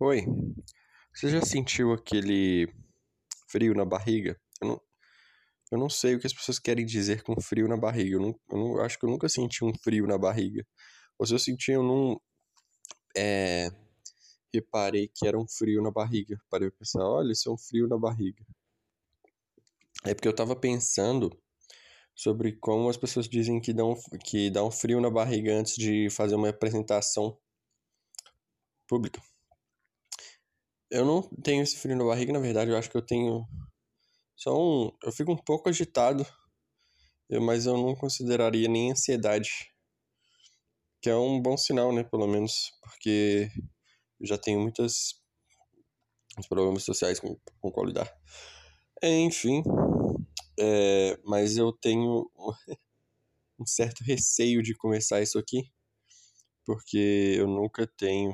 Oi, 0.00 0.24
você 1.14 1.30
já 1.30 1.40
sentiu 1.40 1.92
aquele 1.92 2.68
frio 3.48 3.72
na 3.74 3.84
barriga? 3.84 4.36
Eu 4.60 4.68
não, 4.68 4.80
eu 5.70 5.78
não 5.78 5.88
sei 5.88 6.16
o 6.16 6.20
que 6.20 6.26
as 6.26 6.32
pessoas 6.32 6.58
querem 6.58 6.84
dizer 6.84 7.22
com 7.22 7.40
frio 7.40 7.68
na 7.68 7.76
barriga. 7.76 8.16
Eu, 8.16 8.20
não, 8.20 8.40
eu 8.50 8.58
não, 8.58 8.80
acho 8.80 8.98
que 8.98 9.06
eu 9.06 9.10
nunca 9.10 9.28
senti 9.28 9.64
um 9.64 9.72
frio 9.72 10.04
na 10.08 10.18
barriga. 10.18 10.66
Ou 11.16 11.24
se 11.24 11.32
eu 11.32 11.38
senti, 11.38 11.70
eu 11.70 11.84
não 11.84 12.20
é, 13.16 13.70
reparei 14.52 15.08
que 15.14 15.28
era 15.28 15.38
um 15.38 15.46
frio 15.46 15.80
na 15.80 15.92
barriga. 15.92 16.36
Parei 16.50 16.70
pra 16.70 16.78
pensar, 16.80 17.04
olha, 17.04 17.30
isso 17.30 17.48
é 17.48 17.52
um 17.52 17.58
frio 17.58 17.86
na 17.86 17.96
barriga. 17.96 18.44
É 20.04 20.12
porque 20.12 20.26
eu 20.26 20.34
tava 20.34 20.56
pensando 20.56 21.30
sobre 22.16 22.52
como 22.56 22.88
as 22.88 22.96
pessoas 22.96 23.28
dizem 23.28 23.60
que 23.60 23.72
dá 23.72 23.84
um, 23.84 23.94
que 24.24 24.50
dá 24.50 24.64
um 24.64 24.72
frio 24.72 25.00
na 25.00 25.08
barriga 25.08 25.54
antes 25.54 25.76
de 25.76 26.10
fazer 26.10 26.34
uma 26.34 26.48
apresentação 26.48 27.38
pública. 28.88 29.22
Eu 30.94 31.04
não 31.04 31.22
tenho 31.42 31.60
esse 31.60 31.76
frio 31.76 31.96
na 31.96 32.04
barriga, 32.04 32.32
na 32.32 32.38
verdade, 32.38 32.70
eu 32.70 32.76
acho 32.76 32.88
que 32.88 32.96
eu 32.96 33.04
tenho 33.04 33.44
só 34.36 34.56
um. 34.56 34.96
Eu 35.02 35.10
fico 35.10 35.32
um 35.32 35.36
pouco 35.36 35.68
agitado, 35.68 36.24
mas 37.42 37.66
eu 37.66 37.76
não 37.76 37.96
consideraria 37.96 38.68
nem 38.68 38.92
ansiedade. 38.92 39.74
Que 41.02 41.10
é 41.10 41.16
um 41.16 41.42
bom 41.42 41.56
sinal, 41.56 41.92
né? 41.92 42.04
Pelo 42.04 42.28
menos, 42.28 42.70
porque 42.80 43.50
eu 44.20 44.26
já 44.28 44.38
tenho 44.38 44.60
muitos 44.60 45.20
problemas 46.48 46.84
sociais 46.84 47.18
com, 47.18 47.36
com 47.60 47.72
qual 47.72 47.86
lidar. 47.86 48.08
Enfim, 49.02 49.64
é, 50.60 51.18
mas 51.24 51.56
eu 51.56 51.72
tenho 51.72 52.30
um 53.58 53.66
certo 53.66 54.04
receio 54.04 54.62
de 54.62 54.76
começar 54.76 55.20
isso 55.20 55.40
aqui, 55.40 55.68
porque 56.64 57.34
eu 57.36 57.48
nunca 57.48 57.84
tenho 57.96 58.32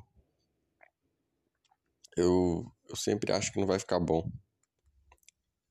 eu, 2.21 2.71
eu 2.89 2.97
sempre 2.97 3.33
acho 3.33 3.53
que 3.53 3.61
não 3.61 3.67
vai 3.67 3.79
ficar 3.79 4.01
bom. 4.01 4.31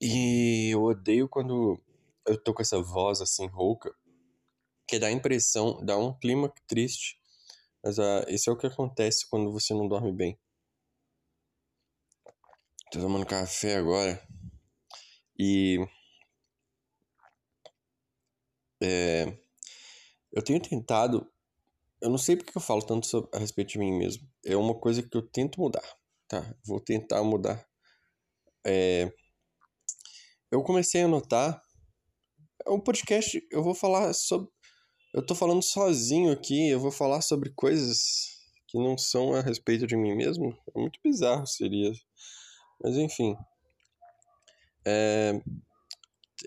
E 0.01 0.69
eu 0.71 0.83
odeio 0.83 1.27
quando 1.27 1.81
eu 2.25 2.41
tô 2.41 2.53
com 2.53 2.61
essa 2.61 2.81
voz 2.81 3.21
assim 3.21 3.47
rouca, 3.47 3.93
que 4.87 4.99
dá 4.99 5.07
a 5.07 5.11
impressão, 5.11 5.83
dá 5.85 5.97
um 5.97 6.17
clima 6.17 6.51
triste. 6.67 7.19
Mas 7.83 7.97
uh, 7.97 8.25
isso 8.27 8.49
é 8.49 8.53
o 8.53 8.57
que 8.57 8.67
acontece 8.67 9.27
quando 9.29 9.51
você 9.51 9.73
não 9.73 9.87
dorme 9.87 10.11
bem. 10.11 10.39
Tô 12.91 12.99
tomando 12.99 13.25
café 13.25 13.75
agora. 13.77 14.21
E. 15.37 15.77
É, 18.81 19.37
eu 20.31 20.41
tenho 20.41 20.61
tentado. 20.61 21.29
Eu 22.01 22.09
não 22.09 22.17
sei 22.17 22.35
porque 22.35 22.57
eu 22.57 22.61
falo 22.61 22.81
tanto 22.81 23.29
a 23.33 23.37
respeito 23.37 23.73
de 23.73 23.79
mim 23.79 23.91
mesmo. 23.97 24.27
É 24.45 24.55
uma 24.55 24.73
coisa 24.73 25.03
que 25.03 25.15
eu 25.15 25.21
tento 25.21 25.59
mudar. 25.59 25.98
Tá, 26.29 26.55
vou 26.63 26.79
tentar 26.79 27.23
mudar. 27.23 27.67
É, 28.63 29.11
eu 30.51 30.61
comecei 30.61 31.01
a 31.01 31.07
notar. 31.07 31.59
O 32.67 32.75
é 32.77 32.81
podcast, 32.81 33.43
eu 33.51 33.63
vou 33.63 33.73
falar 33.73 34.13
sobre. 34.13 34.47
Eu 35.11 35.25
tô 35.25 35.33
falando 35.33 35.63
sozinho 35.63 36.31
aqui, 36.31 36.69
eu 36.69 36.79
vou 36.79 36.91
falar 36.91 37.21
sobre 37.21 37.51
coisas 37.55 38.27
que 38.67 38.77
não 38.77 38.95
são 38.95 39.33
a 39.33 39.41
respeito 39.41 39.87
de 39.87 39.97
mim 39.97 40.15
mesmo. 40.15 40.55
É 40.75 40.79
muito 40.79 40.99
bizarro, 41.03 41.47
seria. 41.47 41.91
Mas 42.79 42.95
enfim. 42.95 43.35
É, 44.85 45.33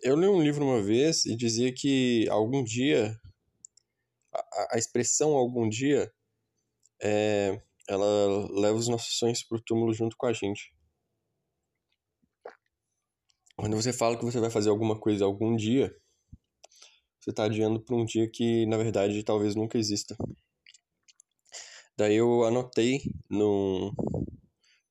eu 0.05 0.15
li 0.15 0.29
um 0.29 0.41
livro 0.41 0.65
uma 0.65 0.81
vez 0.81 1.27
e 1.27 1.35
dizia 1.35 1.75
que 1.75 2.29
algum 2.29 2.63
dia. 2.63 3.19
A, 4.33 4.77
a 4.77 4.79
expressão 4.79 5.33
algum 5.33 5.69
dia 5.69 6.09
é 7.03 7.61
ela 7.89 8.49
leva 8.53 8.77
os 8.79 8.89
nossos 8.89 9.19
sonhos 9.19 9.43
pro 9.43 9.61
túmulo 9.61 9.93
junto 9.93 10.17
com 10.17 10.27
a 10.27 10.33
gente. 10.33 10.73
Quando 13.57 13.77
você 13.77 13.93
fala 13.93 14.17
que 14.17 14.25
você 14.25 14.41
vai 14.41 14.51
fazer 14.51 14.71
alguma 14.71 14.99
coisa 14.99 15.25
algum 15.25 15.55
dia, 15.55 15.95
você 17.21 17.31
está 17.31 17.45
adiando 17.45 17.81
para 17.81 17.95
um 17.95 18.05
dia 18.05 18.29
que, 18.29 18.67
na 18.67 18.77
verdade, 18.77 19.23
talvez 19.23 19.55
nunca 19.55 19.79
exista. 19.79 20.17
Daí 21.97 22.17
eu 22.17 22.45
anotei 22.45 23.03
num, 23.31 23.93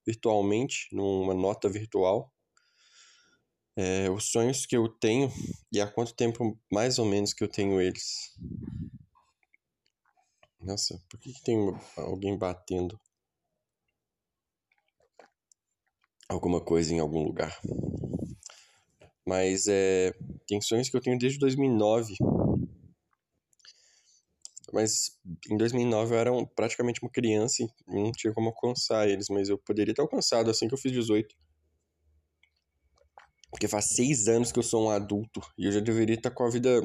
virtualmente, 0.06 0.88
numa 0.92 1.34
nota 1.34 1.68
virtual, 1.68 2.32
é, 3.76 4.10
os 4.10 4.32
sonhos 4.32 4.66
que 4.66 4.78
eu 4.78 4.88
tenho 4.88 5.32
e 5.72 5.82
há 5.82 5.88
quanto 5.88 6.14
tempo 6.14 6.58
mais 6.72 7.00
ou 7.00 7.06
menos 7.06 7.34
que 7.34 7.44
eu 7.44 7.48
tenho 7.48 7.82
eles. 7.82 8.34
Nossa, 10.62 11.02
por 11.10 11.20
que, 11.20 11.34
que 11.34 11.44
tem 11.44 11.58
alguém 11.98 12.38
batendo 12.38 13.00
alguma 16.30 16.64
coisa 16.64 16.94
em 16.94 17.00
algum 17.00 17.24
lugar? 17.24 17.60
Mas 19.26 19.68
é. 19.68 20.14
Tem 20.48 20.62
sonhos 20.62 20.90
que 20.90 20.96
eu 20.96 21.02
tenho 21.02 21.18
desde 21.18 21.40
2009. 21.40 22.16
Mas 24.74 25.20
em 25.50 25.58
2009 25.58 26.14
eu 26.14 26.20
era 26.20 26.32
um, 26.32 26.46
praticamente 26.46 27.02
uma 27.02 27.10
criança 27.10 27.64
e 27.64 27.68
não 27.88 28.12
tinha 28.12 28.34
como 28.34 28.50
alcançar 28.50 29.08
eles, 29.08 29.28
mas 29.30 29.50
eu 29.50 29.58
poderia 29.58 29.94
ter 29.94 30.02
alcançado 30.02 30.50
assim 30.50 30.68
que 30.68 30.74
eu 30.74 30.78
fiz 30.78 30.92
18. 30.92 31.36
Porque 33.50 33.68
faz 33.68 33.96
seis 33.96 34.28
anos 34.28 34.52
que 34.52 34.60
eu 34.60 34.64
sou 34.64 34.86
um 34.86 34.90
adulto 34.90 35.42
e 35.58 35.66
eu 35.66 35.72
já 35.72 35.80
deveria 35.82 36.16
estar 36.16 36.32
com 36.32 36.44
a 36.44 36.50
vida 36.50 36.82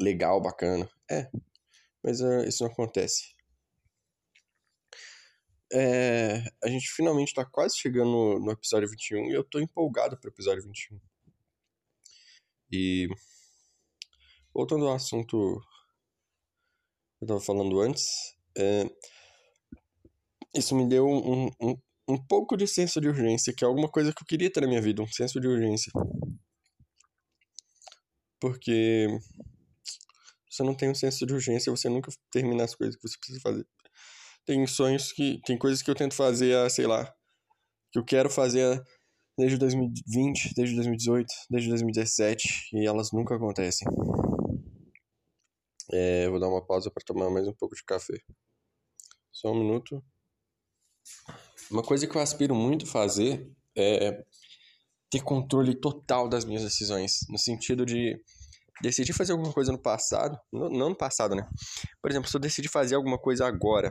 legal, 0.00 0.40
bacana. 0.40 0.88
É, 1.10 1.30
mas 2.04 2.20
uh, 2.20 2.44
isso 2.46 2.62
não 2.62 2.70
acontece. 2.70 3.34
É, 5.72 6.44
a 6.62 6.68
gente 6.68 6.86
finalmente 6.94 7.28
está 7.28 7.44
quase 7.44 7.76
chegando 7.78 8.38
no, 8.38 8.52
episódio 8.52 8.88
21 8.88 9.30
e 9.30 9.34
eu 9.34 9.40
estou 9.40 9.60
empolgado 9.60 10.16
para 10.18 10.28
o 10.28 10.32
episódio 10.32 10.62
21. 10.62 11.00
E 12.70 13.08
voltando 14.52 14.86
ao 14.86 14.94
assunto 14.94 15.60
que 17.18 17.24
eu 17.24 17.26
estava 17.26 17.40
falando 17.40 17.80
antes, 17.80 18.04
é, 18.56 18.84
isso 20.54 20.76
me 20.76 20.86
deu 20.86 21.06
um, 21.06 21.50
um, 21.60 21.76
um 22.06 22.26
pouco 22.26 22.56
de 22.56 22.66
senso 22.68 23.00
de 23.00 23.08
urgência, 23.08 23.52
que 23.52 23.64
é 23.64 23.66
alguma 23.66 23.90
coisa 23.90 24.12
que 24.12 24.22
eu 24.22 24.26
queria 24.26 24.52
ter 24.52 24.60
na 24.60 24.68
minha 24.68 24.82
vida, 24.82 25.02
um 25.02 25.08
senso 25.08 25.40
de 25.40 25.48
urgência. 25.48 25.90
Porque 28.38 29.08
você 30.54 30.62
não 30.62 30.74
tem 30.74 30.88
um 30.90 30.94
senso 30.94 31.26
de 31.26 31.34
urgência, 31.34 31.70
você 31.70 31.88
nunca 31.88 32.12
termina 32.30 32.64
as 32.64 32.74
coisas 32.74 32.96
que 32.96 33.08
você 33.08 33.18
precisa 33.18 33.40
fazer. 33.40 33.66
Tem 34.46 34.66
sonhos 34.66 35.12
que. 35.12 35.40
Tem 35.44 35.58
coisas 35.58 35.82
que 35.82 35.90
eu 35.90 35.94
tento 35.94 36.14
fazer 36.14 36.56
há, 36.56 36.70
sei 36.70 36.86
lá, 36.86 37.12
que 37.90 37.98
eu 37.98 38.04
quero 38.04 38.30
fazer 38.30 38.82
desde 39.36 39.58
2020, 39.58 40.54
desde 40.54 40.76
2018, 40.76 41.26
desde 41.50 41.68
2017, 41.70 42.68
e 42.74 42.86
elas 42.86 43.10
nunca 43.12 43.34
acontecem. 43.34 43.88
É, 45.92 46.28
vou 46.28 46.38
dar 46.38 46.48
uma 46.48 46.64
pausa 46.64 46.90
para 46.90 47.04
tomar 47.04 47.30
mais 47.30 47.46
um 47.48 47.54
pouco 47.54 47.74
de 47.74 47.82
café. 47.84 48.18
Só 49.32 49.50
um 49.50 49.58
minuto. 49.58 50.02
Uma 51.70 51.82
coisa 51.82 52.06
que 52.06 52.16
eu 52.16 52.20
aspiro 52.20 52.54
muito 52.54 52.86
fazer 52.86 53.50
é 53.76 54.24
ter 55.10 55.22
controle 55.22 55.74
total 55.74 56.28
das 56.28 56.44
minhas 56.44 56.62
decisões, 56.62 57.20
no 57.28 57.38
sentido 57.38 57.84
de 57.84 58.20
decidi 58.82 59.12
fazer 59.12 59.32
alguma 59.32 59.52
coisa 59.52 59.72
no 59.72 59.78
passado, 59.78 60.38
não, 60.52 60.68
no 60.68 60.96
passado, 60.96 61.34
né? 61.34 61.48
Por 62.00 62.10
exemplo, 62.10 62.28
se 62.28 62.36
eu 62.36 62.40
decidir 62.40 62.68
fazer 62.68 62.94
alguma 62.94 63.18
coisa 63.18 63.46
agora, 63.46 63.90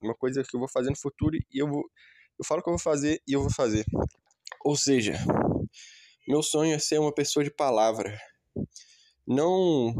uma 0.00 0.14
coisa 0.14 0.42
que 0.42 0.54
eu 0.54 0.60
vou 0.60 0.68
fazer 0.68 0.90
no 0.90 0.98
futuro 0.98 1.36
e 1.36 1.62
eu 1.62 1.68
vou 1.68 1.84
eu 2.38 2.44
falo 2.44 2.62
que 2.62 2.68
eu 2.68 2.72
vou 2.72 2.78
fazer 2.78 3.20
e 3.26 3.32
eu 3.32 3.40
vou 3.40 3.50
fazer. 3.52 3.84
Ou 4.64 4.76
seja, 4.76 5.14
meu 6.26 6.40
sonho 6.40 6.72
é 6.72 6.78
ser 6.78 6.98
uma 7.00 7.12
pessoa 7.12 7.42
de 7.42 7.50
palavra, 7.50 8.16
não 9.26 9.92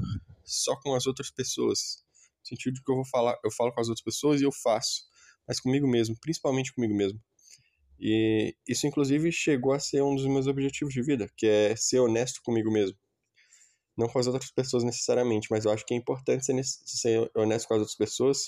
só 0.45 0.77
com 0.77 0.95
as 0.95 1.07
outras 1.07 1.31
pessoas. 1.31 2.05
No 2.41 2.49
sentido 2.49 2.75
de 2.75 2.83
que 2.83 2.91
eu 2.91 2.95
vou 2.95 3.05
falar, 3.05 3.37
eu 3.45 3.51
falo 3.51 3.73
com 3.73 3.81
as 3.81 3.89
outras 3.89 4.05
pessoas 4.05 4.41
e 4.41 4.45
eu 4.45 4.53
faço, 4.53 5.03
mas 5.49 5.61
comigo 5.61 5.89
mesmo, 5.89 6.17
principalmente 6.21 6.73
comigo 6.73 6.95
mesmo. 6.95 7.21
E 7.99 8.55
isso 8.69 8.87
inclusive 8.87 9.33
chegou 9.33 9.73
a 9.73 9.81
ser 9.81 10.03
um 10.03 10.15
dos 10.15 10.25
meus 10.27 10.47
objetivos 10.47 10.95
de 10.95 11.03
vida, 11.03 11.29
que 11.37 11.47
é 11.47 11.75
ser 11.75 11.99
honesto 11.99 12.41
comigo 12.43 12.71
mesmo 12.71 12.97
não 13.99 14.09
com 14.09 14.21
as 14.21 14.29
outras 14.29 14.51
pessoas 14.53 14.85
necessariamente, 14.85 15.49
mas 15.51 15.65
eu 15.65 15.73
acho 15.73 15.85
que 15.85 15.93
é 15.93 15.97
importante 15.97 16.45
ser, 16.47 16.63
ser 16.63 17.31
honesto 17.35 17.67
com 17.67 17.75
as 17.75 17.81
outras 17.81 17.97
pessoas, 17.97 18.47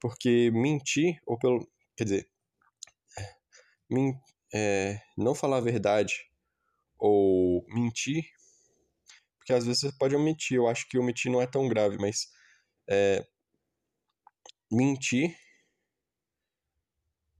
porque 0.00 0.50
mentir, 0.50 1.20
ou 1.26 1.38
pelo. 1.38 1.68
Quer 1.94 2.04
dizer. 2.04 2.30
Min, 3.90 4.14
é, 4.54 4.98
não 5.18 5.34
falar 5.34 5.58
a 5.58 5.60
verdade 5.60 6.14
ou 6.98 7.64
mentir, 7.68 8.24
porque 9.38 9.52
às 9.52 9.66
vezes 9.66 9.80
você 9.80 9.92
pode 9.98 10.14
omitir, 10.16 10.56
eu 10.56 10.68
acho 10.68 10.88
que 10.88 10.98
omitir 10.98 11.30
não 11.30 11.42
é 11.42 11.46
tão 11.46 11.68
grave, 11.68 11.98
mas. 11.98 12.28
É, 12.88 13.26
mentir 14.72 15.36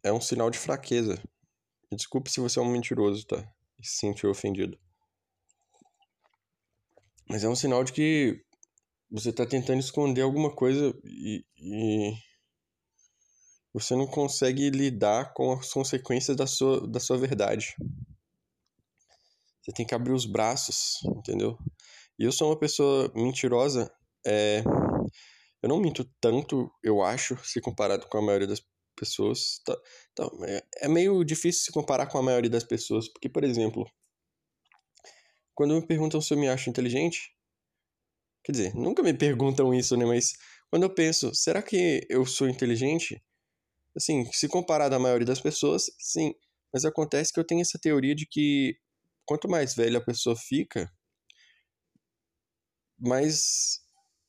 é 0.03 0.13
um 0.13 0.21
sinal 0.21 0.51
de 0.51 0.59
fraqueza. 0.59 1.21
desculpe 1.91 2.31
se 2.31 2.41
você 2.41 2.59
é 2.59 2.63
um 2.63 2.71
mentiroso, 2.71 3.27
tá? 3.27 3.51
E 3.79 3.87
se 3.87 3.99
sentiu 3.99 4.31
ofendido. 4.31 4.79
Mas 7.31 7.45
é 7.45 7.49
um 7.49 7.55
sinal 7.55 7.85
de 7.85 7.93
que 7.93 8.43
você 9.09 9.31
está 9.31 9.47
tentando 9.47 9.79
esconder 9.79 10.23
alguma 10.23 10.53
coisa 10.53 10.93
e, 11.05 11.45
e, 11.57 12.13
você 13.73 13.95
não 13.95 14.05
consegue 14.05 14.69
lidar 14.69 15.33
com 15.33 15.53
as 15.53 15.73
consequências 15.73 16.37
da 16.37 16.45
sua, 16.45 16.85
da 16.89 16.99
sua 16.99 17.17
verdade. 17.17 17.77
Você 19.63 19.71
tem 19.73 19.87
que 19.87 19.95
abrir 19.95 20.13
os 20.13 20.27
braços, 20.27 20.99
entendeu? 21.05 21.57
E 22.19 22.25
eu 22.25 22.33
sou 22.33 22.51
uma 22.51 22.59
pessoa 22.59 23.13
mentirosa. 23.15 23.89
É... 24.27 24.65
Eu 25.63 25.69
não 25.69 25.79
minto 25.79 26.05
tanto, 26.21 26.69
eu 26.83 27.01
acho, 27.01 27.37
se 27.45 27.61
comparado 27.61 28.09
com 28.09 28.19
a 28.19 28.23
maioria 28.23 28.49
das 28.49 28.63
pessoas. 28.97 29.61
Tá, 29.65 29.77
tá, 30.17 30.29
é, 30.49 30.65
é 30.87 30.89
meio 30.89 31.23
difícil 31.23 31.63
se 31.63 31.71
comparar 31.71 32.07
com 32.07 32.19
a 32.19 32.23
maioria 32.23 32.51
das 32.51 32.65
pessoas, 32.65 33.07
porque, 33.09 33.29
por 33.29 33.45
exemplo, 33.45 33.87
quando 35.61 35.75
me 35.75 35.87
perguntam 35.87 36.23
se 36.23 36.33
eu 36.33 36.39
me 36.39 36.49
acho 36.49 36.71
inteligente, 36.71 37.37
quer 38.43 38.53
dizer, 38.53 38.75
nunca 38.75 39.03
me 39.03 39.13
perguntam 39.13 39.75
isso, 39.75 39.95
né? 39.95 40.07
Mas 40.07 40.33
quando 40.71 40.85
eu 40.85 40.95
penso, 40.95 41.35
será 41.35 41.63
que 41.63 42.07
eu 42.09 42.25
sou 42.25 42.49
inteligente? 42.49 43.23
Assim, 43.95 44.25
se 44.33 44.49
comparado 44.49 44.95
à 44.95 44.99
maioria 44.99 45.27
das 45.27 45.39
pessoas, 45.39 45.91
sim. 45.99 46.33
Mas 46.73 46.87
acontece 46.87 47.31
que 47.31 47.39
eu 47.39 47.45
tenho 47.45 47.61
essa 47.61 47.79
teoria 47.79 48.15
de 48.15 48.27
que 48.27 48.75
quanto 49.27 49.51
mais 49.51 49.75
velha 49.75 49.99
a 49.99 50.03
pessoa 50.03 50.35
fica, 50.35 50.91
mais. 52.99 53.83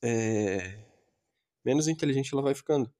É, 0.04 0.84
menos 1.64 1.88
inteligente 1.88 2.28
ela 2.34 2.42
vai 2.42 2.54
ficando. 2.54 2.92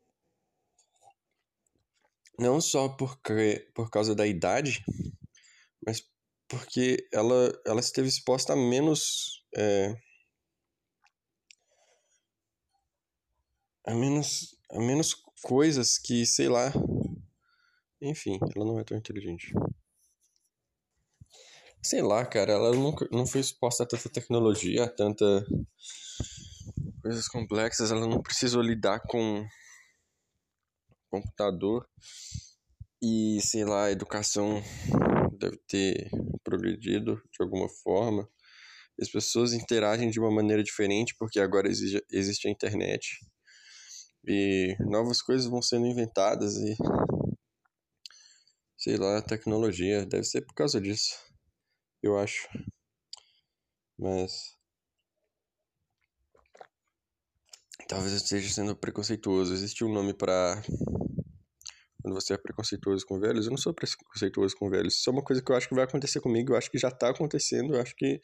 Não 2.38 2.62
só 2.62 2.88
porque, 2.88 3.70
por 3.75 3.90
causa 3.90 4.14
da 4.14 4.26
idade, 4.26 4.82
mas 5.87 6.12
porque 6.52 7.08
ela, 7.10 7.50
ela 7.64 7.81
esteve 7.81 8.08
exposta 8.08 8.52
a 8.52 8.56
menos. 8.56 9.43
É, 9.56 9.96
a 13.87 13.94
menos. 13.94 14.54
a 14.70 14.78
menos 14.78 15.14
coisas 15.43 15.96
que, 15.96 16.26
sei 16.26 16.49
lá. 16.49 16.70
Enfim, 18.02 18.38
ela 18.54 18.66
não 18.66 18.78
é 18.78 18.84
tão 18.84 18.99
inteligente. 18.99 19.54
Sei 21.82 22.02
lá, 22.02 22.25
cara, 22.26 22.52
ela 22.52 22.72
nunca 22.72 23.08
não 23.10 23.26
foi 23.26 23.40
exposta 23.40 23.84
a 23.84 23.87
tanta 23.87 24.08
tecnologia, 24.10 24.84
a 24.84 24.88
tanta 24.88 25.25
coisas 27.00 27.26
complexas, 27.26 27.90
ela 27.90 28.06
não 28.06 28.22
precisou 28.22 28.62
lidar 28.62 29.00
com 29.00 29.44
computador 31.10 31.88
e 33.02 33.40
sei 33.40 33.64
lá, 33.64 33.90
educação 33.90 34.62
deve 35.43 35.59
ter 35.69 36.11
progredido 36.44 37.17
de 37.17 37.43
alguma 37.43 37.69
forma. 37.69 38.29
As 39.00 39.11
pessoas 39.11 39.53
interagem 39.53 40.11
de 40.11 40.21
uma 40.21 40.31
maneira 40.31 40.62
diferente 40.62 41.15
porque 41.19 41.41
agora 41.41 41.69
exige, 41.69 42.03
existe 42.11 42.49
a 42.49 42.50
internet 42.50 43.19
e 44.27 44.77
novas 44.81 45.21
coisas 45.23 45.47
vão 45.47 45.62
sendo 45.62 45.87
inventadas 45.87 46.56
e 46.56 46.77
sei 48.77 48.97
lá, 48.97 49.21
tecnologia 49.23 50.06
deve 50.06 50.25
ser 50.25 50.43
por 50.43 50.55
causa 50.55 50.81
disso 50.81 51.33
eu 52.03 52.19
acho. 52.19 52.49
Mas. 53.99 54.56
Talvez 57.88 58.12
eu 58.12 58.19
esteja 58.19 58.53
sendo 58.53 58.75
preconceituoso. 58.75 59.55
Existe 59.55 59.85
um 59.85 59.93
nome 59.93 60.15
para 60.15 60.62
quando 62.02 62.14
você 62.14 62.34
é 62.34 62.38
preconceituoso 62.38 63.06
com 63.06 63.20
velhos. 63.20 63.46
Eu 63.46 63.50
não 63.50 63.56
sou 63.56 63.72
preconceituoso 63.72 64.56
com 64.56 64.69
velhos. 64.69 64.94
Isso 64.94 65.08
é 65.08 65.12
uma 65.12 65.22
coisa 65.22 65.40
que 65.40 65.52
eu 65.52 65.56
acho 65.56 65.69
que 65.69 65.75
vai 65.75 65.84
acontecer 65.84 66.20
comigo. 66.20 66.52
Eu 66.52 66.56
acho 66.56 66.70
que 66.70 66.78
já 66.78 66.88
está 66.88 67.10
acontecendo. 67.10 67.75
Eu 67.75 67.81
acho 67.81 67.94
que 67.94 68.20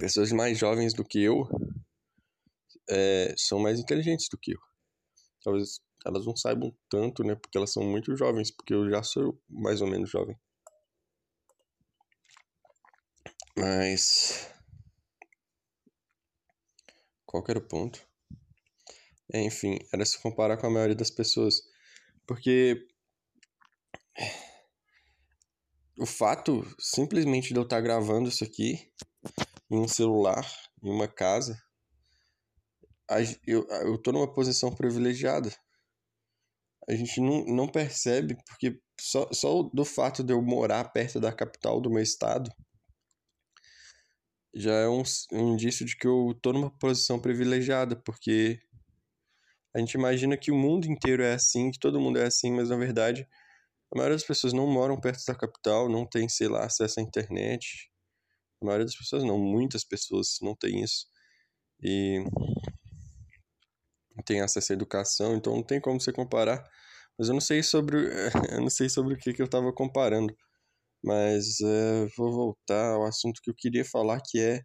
pessoas 0.00 0.32
mais 0.32 0.58
jovens 0.58 0.94
do 0.94 1.04
que 1.04 1.22
eu 1.22 1.46
é, 2.88 3.34
são 3.36 3.58
mais 3.58 3.78
inteligentes 3.78 4.28
do 4.30 4.38
que 4.38 4.52
eu. 4.52 4.58
Talvez 5.44 5.80
elas 6.06 6.24
não 6.24 6.34
saibam 6.34 6.74
tanto, 6.88 7.22
né? 7.22 7.34
Porque 7.34 7.58
elas 7.58 7.72
são 7.72 7.84
muito 7.84 8.16
jovens. 8.16 8.50
Porque 8.50 8.72
eu 8.72 8.88
já 8.88 9.02
sou 9.02 9.38
mais 9.48 9.82
ou 9.82 9.86
menos 9.86 10.08
jovem. 10.08 10.36
Mas. 13.58 14.50
Qual 17.26 17.44
era 17.48 17.58
o 17.58 17.68
ponto? 17.68 18.06
É, 19.30 19.42
enfim, 19.42 19.78
era 19.92 20.06
se 20.06 20.18
comparar 20.22 20.56
com 20.56 20.66
a 20.66 20.70
maioria 20.70 20.96
das 20.96 21.10
pessoas. 21.10 21.60
Porque. 22.26 22.86
O 25.98 26.04
fato 26.04 26.62
simplesmente 26.78 27.54
de 27.54 27.58
eu 27.58 27.62
estar 27.62 27.80
gravando 27.80 28.28
isso 28.28 28.44
aqui 28.44 28.92
em 29.70 29.78
um 29.78 29.88
celular, 29.88 30.46
em 30.82 30.90
uma 30.90 31.08
casa, 31.08 31.58
eu, 33.46 33.66
eu 33.68 33.96
tô 33.98 34.12
numa 34.12 34.30
posição 34.30 34.74
privilegiada. 34.74 35.50
A 36.88 36.94
gente 36.94 37.20
não, 37.20 37.44
não 37.46 37.68
percebe, 37.68 38.36
porque 38.46 38.78
só, 39.00 39.32
só 39.32 39.62
do 39.62 39.84
fato 39.84 40.22
de 40.22 40.32
eu 40.32 40.42
morar 40.42 40.84
perto 40.92 41.18
da 41.18 41.32
capital 41.32 41.80
do 41.80 41.90
meu 41.90 42.02
estado 42.02 42.50
já 44.54 44.72
é 44.72 44.88
um, 44.88 45.02
um 45.32 45.52
indício 45.52 45.84
de 45.84 45.94
que 45.96 46.06
eu 46.06 46.34
tô 46.40 46.52
numa 46.52 46.70
posição 46.78 47.20
privilegiada, 47.20 47.94
porque 47.94 48.58
a 49.76 49.78
gente 49.78 49.92
imagina 49.92 50.38
que 50.38 50.50
o 50.50 50.56
mundo 50.56 50.86
inteiro 50.86 51.22
é 51.22 51.34
assim, 51.34 51.70
que 51.70 51.78
todo 51.78 52.00
mundo 52.00 52.18
é 52.18 52.24
assim, 52.24 52.50
mas 52.50 52.70
na 52.70 52.76
verdade 52.76 53.28
a 53.92 53.96
maioria 53.96 54.16
das 54.16 54.24
pessoas 54.24 54.54
não 54.54 54.66
moram 54.66 54.98
perto 54.98 55.22
da 55.26 55.34
capital, 55.34 55.86
não 55.86 56.06
tem, 56.06 56.28
sei 56.30 56.48
lá, 56.48 56.64
acesso 56.64 56.98
à 56.98 57.02
internet. 57.02 57.90
A 58.62 58.64
maioria 58.64 58.86
das 58.86 58.96
pessoas 58.96 59.22
não, 59.22 59.38
muitas 59.38 59.84
pessoas 59.84 60.38
não 60.40 60.56
têm 60.56 60.82
isso. 60.82 61.06
E 61.82 62.24
tem 64.24 64.40
acesso 64.40 64.72
à 64.72 64.74
educação, 64.74 65.36
então 65.36 65.54
não 65.54 65.62
tem 65.62 65.78
como 65.78 66.00
você 66.00 66.10
comparar. 66.10 66.66
Mas 67.18 67.28
eu 67.28 67.34
não 67.34 67.40
sei 67.40 67.62
sobre, 67.62 67.98
eu 68.50 68.60
não 68.62 68.70
sei 68.70 68.88
sobre 68.88 69.14
o 69.14 69.18
que, 69.18 69.34
que 69.34 69.42
eu 69.42 69.46
estava 69.46 69.70
comparando. 69.72 70.34
Mas 71.04 71.60
é, 71.60 72.06
vou 72.16 72.32
voltar 72.32 72.94
ao 72.94 73.04
assunto 73.04 73.42
que 73.42 73.50
eu 73.50 73.54
queria 73.54 73.84
falar, 73.84 74.20
que 74.24 74.40
é 74.40 74.62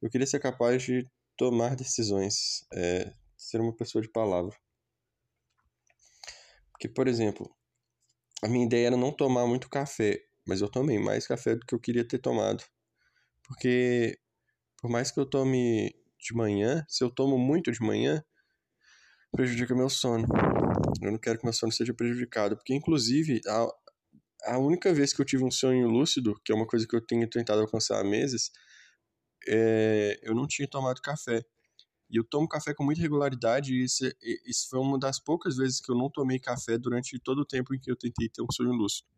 eu 0.00 0.08
queria 0.10 0.26
ser 0.26 0.40
capaz 0.40 0.82
de 0.84 1.06
tomar 1.36 1.76
decisões, 1.76 2.64
é, 2.74 3.12
ser 3.42 3.60
uma 3.60 3.74
pessoa 3.74 4.00
de 4.00 4.08
palavra. 4.08 4.56
Porque, 6.70 6.88
por 6.88 7.06
exemplo, 7.08 7.54
a 8.42 8.48
minha 8.48 8.64
ideia 8.66 8.88
era 8.88 8.96
não 8.96 9.12
tomar 9.12 9.46
muito 9.46 9.68
café, 9.68 10.24
mas 10.46 10.60
eu 10.60 10.68
tomei 10.68 10.98
mais 10.98 11.26
café 11.26 11.54
do 11.54 11.66
que 11.66 11.74
eu 11.74 11.80
queria 11.80 12.06
ter 12.06 12.18
tomado. 12.18 12.64
Porque, 13.44 14.18
por 14.80 14.90
mais 14.90 15.10
que 15.10 15.20
eu 15.20 15.26
tome 15.26 15.94
de 16.18 16.34
manhã, 16.34 16.84
se 16.88 17.04
eu 17.04 17.10
tomo 17.10 17.38
muito 17.38 17.70
de 17.70 17.80
manhã, 17.80 18.24
prejudica 19.32 19.74
meu 19.74 19.88
sono. 19.88 20.26
Eu 21.02 21.10
não 21.10 21.18
quero 21.18 21.38
que 21.38 21.44
meu 21.44 21.52
sono 21.52 21.72
seja 21.72 21.92
prejudicado, 21.94 22.56
porque 22.56 22.74
inclusive 22.74 23.40
a 24.44 24.58
única 24.58 24.92
vez 24.92 25.12
que 25.12 25.20
eu 25.20 25.26
tive 25.26 25.44
um 25.44 25.50
sonho 25.50 25.88
lúcido, 25.88 26.40
que 26.44 26.52
é 26.52 26.54
uma 26.54 26.66
coisa 26.66 26.86
que 26.86 26.94
eu 26.94 27.04
tenho 27.04 27.28
tentado 27.28 27.60
alcançar 27.60 28.00
há 28.00 28.04
meses, 28.04 28.50
é, 29.48 30.20
eu 30.22 30.34
não 30.34 30.46
tinha 30.46 30.68
tomado 30.68 31.00
café. 31.00 31.44
E 32.12 32.18
eu 32.18 32.24
tomo 32.24 32.46
café 32.46 32.74
com 32.74 32.84
muita 32.84 33.00
regularidade, 33.00 33.72
e 33.72 33.84
isso, 33.84 34.04
isso 34.46 34.68
foi 34.68 34.78
uma 34.78 34.98
das 34.98 35.18
poucas 35.18 35.56
vezes 35.56 35.80
que 35.80 35.90
eu 35.90 35.96
não 35.96 36.10
tomei 36.10 36.38
café 36.38 36.76
durante 36.76 37.18
todo 37.18 37.38
o 37.40 37.46
tempo 37.46 37.74
em 37.74 37.80
que 37.80 37.90
eu 37.90 37.96
tentei 37.96 38.28
ter 38.28 38.42
um 38.42 38.52
sonho 38.52 38.72
lúcido. 38.72 39.08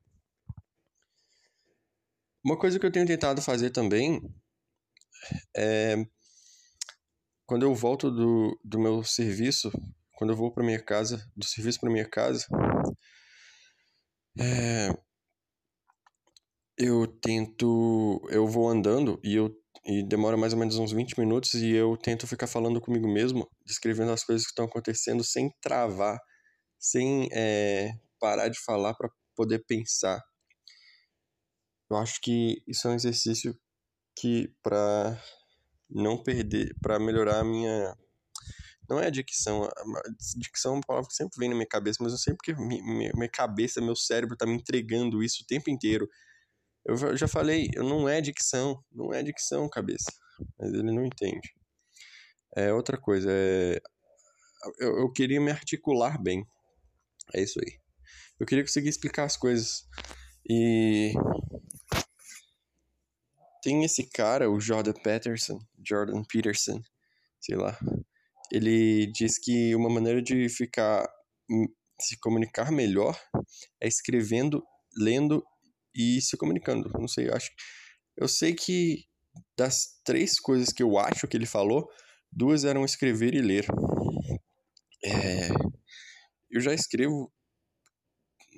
Uma 2.44 2.56
coisa 2.56 2.78
que 2.78 2.86
eu 2.86 2.92
tenho 2.92 3.06
tentado 3.06 3.42
fazer 3.42 3.70
também 3.70 4.22
é. 5.56 6.06
Quando 7.46 7.64
eu 7.64 7.74
volto 7.74 8.10
do, 8.10 8.58
do 8.64 8.78
meu 8.78 9.04
serviço, 9.04 9.70
quando 10.16 10.30
eu 10.30 10.36
vou 10.36 10.50
para 10.50 10.64
minha 10.64 10.80
casa, 10.80 11.30
do 11.36 11.44
serviço 11.44 11.80
para 11.80 11.90
minha 11.90 12.08
casa, 12.08 12.46
é, 14.38 14.88
eu 16.76 17.06
tento. 17.06 18.20
Eu 18.30 18.46
vou 18.46 18.68
andando 18.68 19.20
e 19.22 19.34
eu. 19.34 19.54
E 19.84 20.02
demora 20.02 20.36
mais 20.36 20.52
ou 20.52 20.58
menos 20.58 20.76
uns 20.78 20.92
20 20.92 21.18
minutos 21.18 21.54
e 21.54 21.70
eu 21.70 21.96
tento 21.96 22.26
ficar 22.26 22.46
falando 22.46 22.80
comigo 22.80 23.06
mesmo, 23.06 23.48
descrevendo 23.66 24.12
as 24.12 24.24
coisas 24.24 24.44
que 24.44 24.52
estão 24.52 24.64
acontecendo 24.64 25.22
sem 25.22 25.50
travar, 25.60 26.18
sem 26.78 27.28
é, 27.32 27.92
parar 28.18 28.48
de 28.48 28.58
falar 28.60 28.94
para 28.94 29.10
poder 29.36 29.64
pensar. 29.66 30.22
Eu 31.90 31.96
acho 31.98 32.20
que 32.20 32.62
isso 32.66 32.88
é 32.88 32.92
um 32.92 32.94
exercício 32.94 33.58
que 34.16 34.50
para 34.62 35.20
não 35.90 36.22
perder, 36.22 36.74
para 36.80 36.98
melhorar 36.98 37.40
a 37.40 37.44
minha 37.44 37.94
não 38.88 39.00
é 39.00 39.06
a 39.06 39.10
dicção, 39.10 39.64
a 39.64 40.02
dicção 40.36 40.72
é 40.72 40.74
uma 40.76 40.82
palavra 40.86 41.08
que 41.08 41.14
sempre 41.14 41.38
vem 41.38 41.48
na 41.48 41.54
minha 41.54 41.66
cabeça, 41.66 42.02
mas 42.02 42.12
eu 42.12 42.36
porque 42.36 42.54
minha, 42.54 43.12
minha 43.14 43.30
cabeça, 43.30 43.80
meu 43.80 43.96
cérebro 43.96 44.36
tá 44.36 44.46
me 44.46 44.54
entregando 44.54 45.22
isso 45.22 45.42
o 45.42 45.46
tempo 45.46 45.70
inteiro. 45.70 46.08
Eu 46.86 47.16
já 47.16 47.26
falei, 47.26 47.70
não 47.76 48.08
é 48.08 48.20
dicção, 48.20 48.82
não 48.92 49.12
é 49.12 49.22
dicção, 49.22 49.68
cabeça. 49.68 50.12
Mas 50.58 50.72
ele 50.72 50.92
não 50.92 51.04
entende. 51.04 51.54
É 52.56 52.72
outra 52.72 52.98
coisa, 52.98 53.30
é... 53.30 53.80
eu, 54.78 54.98
eu 54.98 55.12
queria 55.12 55.40
me 55.40 55.50
articular 55.50 56.20
bem. 56.22 56.46
É 57.34 57.42
isso 57.42 57.58
aí. 57.60 57.78
Eu 58.38 58.46
queria 58.46 58.64
conseguir 58.64 58.88
explicar 58.88 59.24
as 59.24 59.36
coisas. 59.36 59.88
E 60.48 61.14
tem 63.62 63.82
esse 63.82 64.08
cara, 64.10 64.50
o 64.50 64.60
Jordan 64.60 64.92
Peterson, 64.92 65.58
Jordan 65.82 66.22
Peterson, 66.22 66.82
sei 67.40 67.56
lá. 67.56 67.78
Ele 68.52 69.06
diz 69.06 69.38
que 69.38 69.74
uma 69.74 69.88
maneira 69.88 70.20
de 70.20 70.48
ficar 70.50 71.08
se 71.98 72.18
comunicar 72.18 72.70
melhor 72.70 73.18
é 73.80 73.88
escrevendo, 73.88 74.62
lendo 74.98 75.42
e 75.94 76.20
se 76.20 76.36
comunicando. 76.36 76.90
Não 76.98 77.08
sei, 77.08 77.28
eu 77.28 77.34
acho. 77.34 77.50
Eu 78.16 78.28
sei 78.28 78.54
que 78.54 79.04
das 79.56 80.00
três 80.04 80.38
coisas 80.38 80.68
que 80.72 80.82
eu 80.82 80.98
acho 80.98 81.26
que 81.26 81.36
ele 81.36 81.46
falou, 81.46 81.88
duas 82.30 82.64
eram 82.64 82.84
escrever 82.84 83.34
e 83.34 83.40
ler. 83.40 83.66
É, 85.04 85.48
eu 86.50 86.60
já 86.60 86.72
escrevo, 86.72 87.32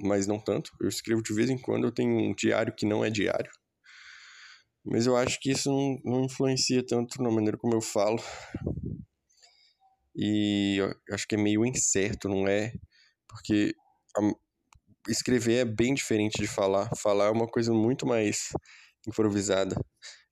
mas 0.03 0.27
não 0.27 0.39
tanto. 0.39 0.71
Eu 0.81 0.89
escrevo 0.89 1.23
de 1.23 1.35
vez 1.35 1.51
em 1.51 1.59
quando. 1.59 1.87
Eu 1.87 1.93
tenho 1.93 2.11
um 2.11 2.35
diário 2.35 2.75
que 2.75 2.87
não 2.87 3.05
é 3.05 3.11
diário. 3.11 3.51
Mas 4.85 5.07
eu 5.07 5.17
acho 5.17 5.41
que 5.41 5.51
isso 5.51 5.69
não, 5.69 6.01
não 6.05 6.25
influencia 6.25 6.85
tanto 6.87 7.21
na 7.23 7.31
maneira 7.31 7.59
como 7.59 7.75
eu 7.75 7.81
falo. 7.81 8.23
E 10.15 10.77
eu 10.79 10.95
acho 11.13 11.27
que 11.27 11.35
é 11.35 11.39
meio 11.39 11.65
incerto, 11.67 12.29
não 12.29 12.47
é? 12.47 12.73
Porque 13.29 13.75
escrever 15.09 15.59
é 15.59 15.65
bem 15.65 15.95
diferente 15.95 16.41
de 16.41 16.47
falar. 16.47 16.91
Falar 16.97 17.27
é 17.27 17.31
uma 17.31 17.47
coisa 17.47 17.73
muito 17.73 18.07
mais 18.07 18.49
improvisada. 19.07 19.77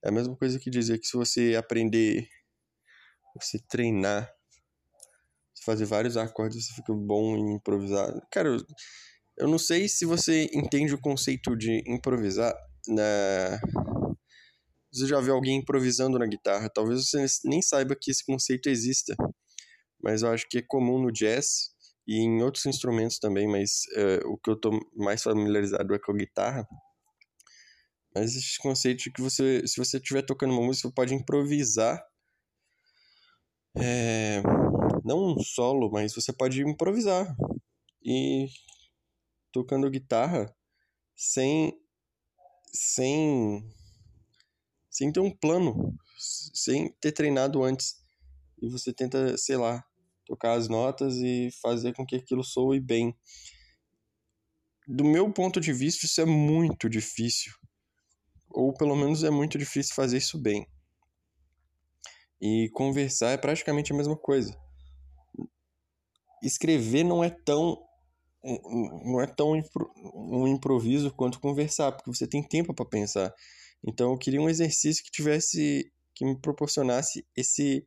É 0.04 0.08
a 0.08 0.12
mesma 0.12 0.36
coisa 0.36 0.58
que 0.58 0.70
dizer 0.70 0.98
que 0.98 1.06
se 1.06 1.16
você 1.16 1.54
aprender, 1.56 2.28
você 3.40 3.58
treinar, 3.68 4.30
fazer 5.64 5.86
vários 5.86 6.16
acordes, 6.16 6.66
você 6.66 6.74
fica 6.74 6.92
bom 6.92 7.36
em 7.36 7.54
improvisar. 7.54 8.12
Cara, 8.30 8.56
eu, 9.38 9.48
não 9.48 9.58
sei 9.58 9.88
se 9.88 10.04
você 10.04 10.48
entende 10.52 10.94
o 10.94 11.00
conceito 11.00 11.56
de 11.56 11.82
improvisar 11.86 12.54
na 12.86 13.60
você 14.92 15.08
já 15.08 15.20
viu 15.20 15.34
alguém 15.34 15.58
improvisando 15.58 16.20
na 16.20 16.26
guitarra, 16.26 16.70
talvez 16.72 17.04
você 17.04 17.26
nem 17.44 17.60
saiba 17.60 17.96
que 18.00 18.12
esse 18.12 18.24
conceito 18.24 18.68
exista. 18.68 19.16
Mas 20.00 20.22
eu 20.22 20.30
acho 20.30 20.46
que 20.48 20.58
é 20.58 20.62
comum 20.62 21.02
no 21.02 21.10
jazz 21.10 21.73
e 22.06 22.20
em 22.20 22.42
outros 22.42 22.66
instrumentos 22.66 23.18
também, 23.18 23.48
mas 23.48 23.84
uh, 23.96 24.28
o 24.28 24.38
que 24.38 24.50
eu 24.50 24.54
estou 24.54 24.78
mais 24.94 25.22
familiarizado 25.22 25.94
é 25.94 25.98
com 25.98 26.12
a 26.12 26.16
guitarra. 26.16 26.68
Mas 28.14 28.36
esse 28.36 28.58
conceito 28.58 29.04
de 29.04 29.12
que 29.12 29.22
você, 29.22 29.66
se 29.66 29.76
você 29.76 29.96
estiver 29.96 30.22
tocando 30.22 30.52
uma 30.52 30.62
música, 30.62 30.88
você 30.88 30.94
pode 30.94 31.14
improvisar. 31.14 32.00
É, 33.76 34.40
não 35.04 35.34
um 35.34 35.38
solo, 35.40 35.90
mas 35.90 36.14
você 36.14 36.32
pode 36.32 36.62
improvisar. 36.62 37.34
E 38.04 38.46
tocando 39.50 39.90
guitarra 39.90 40.54
sem 41.16 41.72
sem 42.72 43.64
sem 44.90 45.10
ter 45.10 45.20
um 45.20 45.30
plano, 45.30 45.96
sem 46.16 46.92
ter 47.00 47.10
treinado 47.10 47.64
antes. 47.64 47.96
E 48.62 48.68
você 48.68 48.92
tenta, 48.92 49.36
sei 49.36 49.56
lá, 49.56 49.84
tocar 50.24 50.54
as 50.54 50.68
notas 50.68 51.16
e 51.16 51.50
fazer 51.62 51.92
com 51.94 52.04
que 52.04 52.16
aquilo 52.16 52.42
soe 52.42 52.80
bem. 52.80 53.16
Do 54.86 55.04
meu 55.04 55.32
ponto 55.32 55.60
de 55.60 55.72
vista, 55.72 56.06
isso 56.06 56.20
é 56.20 56.24
muito 56.24 56.88
difícil. 56.88 57.52
Ou 58.50 58.72
pelo 58.74 58.94
menos 58.94 59.24
é 59.24 59.30
muito 59.30 59.58
difícil 59.58 59.94
fazer 59.94 60.18
isso 60.18 60.38
bem. 60.38 60.66
E 62.40 62.68
conversar 62.74 63.30
é 63.30 63.36
praticamente 63.36 63.92
a 63.92 63.96
mesma 63.96 64.16
coisa. 64.16 64.54
Escrever 66.42 67.04
não 67.04 67.24
é 67.24 67.30
tão 67.30 67.82
não 69.06 69.22
é 69.22 69.26
tão 69.26 69.52
um 70.14 70.46
improviso 70.46 71.10
quanto 71.10 71.40
conversar, 71.40 71.92
porque 71.92 72.12
você 72.12 72.26
tem 72.26 72.42
tempo 72.42 72.74
para 72.74 72.84
pensar. 72.84 73.32
Então 73.82 74.12
eu 74.12 74.18
queria 74.18 74.40
um 74.40 74.50
exercício 74.50 75.02
que 75.02 75.10
tivesse 75.10 75.90
que 76.14 76.24
me 76.24 76.38
proporcionasse 76.38 77.26
esse 77.34 77.86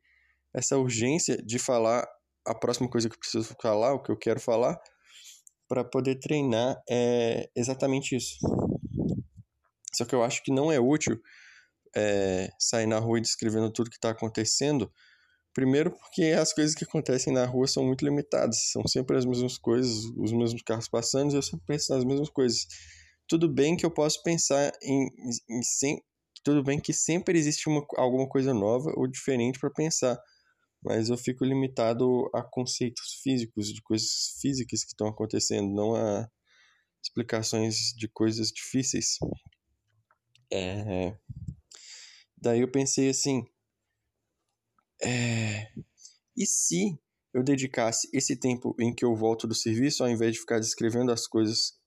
essa 0.52 0.76
urgência 0.76 1.36
de 1.36 1.58
falar 1.58 2.04
a 2.48 2.54
próxima 2.54 2.88
coisa 2.88 3.08
que 3.08 3.14
eu 3.14 3.20
preciso 3.20 3.54
falar, 3.60 3.94
o 3.94 4.02
que 4.02 4.10
eu 4.10 4.16
quero 4.16 4.40
falar, 4.40 4.78
para 5.68 5.84
poder 5.84 6.16
treinar 6.16 6.80
é 6.88 7.48
exatamente 7.54 8.16
isso. 8.16 8.38
Só 9.94 10.04
que 10.04 10.14
eu 10.14 10.22
acho 10.22 10.42
que 10.42 10.52
não 10.52 10.72
é 10.72 10.80
útil 10.80 11.20
é, 11.94 12.50
sair 12.58 12.86
na 12.86 12.98
rua 12.98 13.18
e 13.18 13.22
descrevendo 13.22 13.70
tudo 13.70 13.90
que 13.90 13.96
está 13.96 14.10
acontecendo. 14.10 14.92
Primeiro, 15.52 15.90
porque 15.90 16.36
as 16.38 16.52
coisas 16.52 16.74
que 16.74 16.84
acontecem 16.84 17.32
na 17.32 17.44
rua 17.44 17.66
são 17.66 17.84
muito 17.84 18.04
limitadas, 18.04 18.70
são 18.70 18.86
sempre 18.86 19.16
as 19.16 19.24
mesmas 19.24 19.58
coisas, 19.58 20.04
os 20.16 20.32
mesmos 20.32 20.62
carros 20.62 20.88
passando, 20.88 21.32
e 21.32 21.36
eu 21.36 21.42
sempre 21.42 21.66
penso 21.66 21.92
nas 21.92 22.04
mesmas 22.04 22.30
coisas 22.30 22.66
tudo 23.26 23.48
bem 23.48 23.76
que 23.76 23.84
eu 23.84 23.90
posso 23.90 24.22
pensar 24.22 24.72
em, 24.82 25.06
em, 25.50 25.60
em 25.90 26.02
tudo 26.42 26.62
bem 26.62 26.80
que 26.80 26.92
sempre 26.92 27.38
existe 27.38 27.68
uma, 27.68 27.84
alguma 27.96 28.26
coisa 28.26 28.54
nova 28.54 28.90
ou 28.96 29.06
diferente 29.06 29.58
para 29.58 29.70
pensar, 29.70 30.18
mas 30.82 31.08
eu 31.08 31.16
fico 31.16 31.44
limitado 31.44 32.30
a 32.34 32.42
conceitos 32.42 33.20
físicos, 33.22 33.72
de 33.72 33.82
coisas 33.82 34.38
físicas 34.40 34.84
que 34.84 34.90
estão 34.90 35.08
acontecendo, 35.08 35.74
não 35.74 35.94
a 35.94 36.28
explicações 37.02 37.92
de 37.96 38.08
coisas 38.08 38.48
difíceis. 38.48 39.18
É... 40.52 41.16
Daí 42.36 42.60
eu 42.60 42.70
pensei 42.70 43.08
assim, 43.08 43.44
é... 45.02 45.68
e 46.36 46.46
se 46.46 46.98
eu 47.34 47.42
dedicasse 47.42 48.08
esse 48.12 48.36
tempo 48.36 48.74
em 48.80 48.94
que 48.94 49.04
eu 49.04 49.14
volto 49.14 49.46
do 49.46 49.54
serviço, 49.54 50.02
ao 50.02 50.10
invés 50.10 50.32
de 50.32 50.40
ficar 50.40 50.60
descrevendo 50.60 51.12
as 51.12 51.26
coisas 51.26 51.78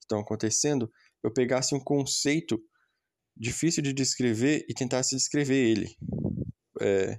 estão 0.00 0.20
acontecendo, 0.20 0.90
eu 1.22 1.32
pegasse 1.32 1.74
um 1.74 1.80
conceito 1.80 2.62
difícil 3.36 3.82
de 3.82 3.92
descrever 3.92 4.64
e 4.68 4.74
tentasse 4.74 5.16
descrever 5.16 5.56
ele. 5.56 5.96
É, 6.80 7.18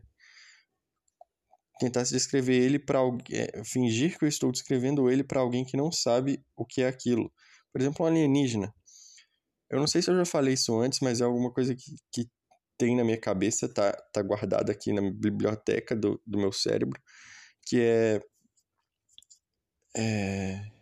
tentasse 1.79 2.13
descrever 2.13 2.55
ele 2.55 2.79
para 2.79 2.99
alguém, 2.99 3.39
é, 3.39 3.63
fingir 3.63 4.17
que 4.17 4.25
eu 4.25 4.29
estou 4.29 4.51
descrevendo 4.51 5.09
ele 5.09 5.23
para 5.23 5.41
alguém 5.41 5.65
que 5.65 5.77
não 5.77 5.91
sabe 5.91 6.43
o 6.55 6.65
que 6.65 6.81
é 6.81 6.87
aquilo. 6.87 7.31
Por 7.71 7.81
exemplo, 7.81 8.05
um 8.05 8.09
alienígena. 8.09 8.73
Eu 9.69 9.79
não 9.79 9.87
sei 9.87 10.01
se 10.01 10.09
eu 10.09 10.15
já 10.15 10.25
falei 10.25 10.53
isso 10.53 10.79
antes, 10.79 10.99
mas 11.01 11.21
é 11.21 11.25
alguma 11.25 11.51
coisa 11.51 11.75
que, 11.75 11.95
que 12.11 12.29
tem 12.77 12.95
na 12.95 13.03
minha 13.03 13.19
cabeça, 13.19 13.67
tá, 13.67 13.91
tá 14.13 14.21
guardada 14.21 14.71
aqui 14.71 14.93
na 14.93 15.01
biblioteca 15.01 15.95
do, 15.95 16.21
do 16.25 16.37
meu 16.37 16.51
cérebro, 16.51 17.01
que 17.67 17.81
é, 17.81 18.21
é 19.97 20.75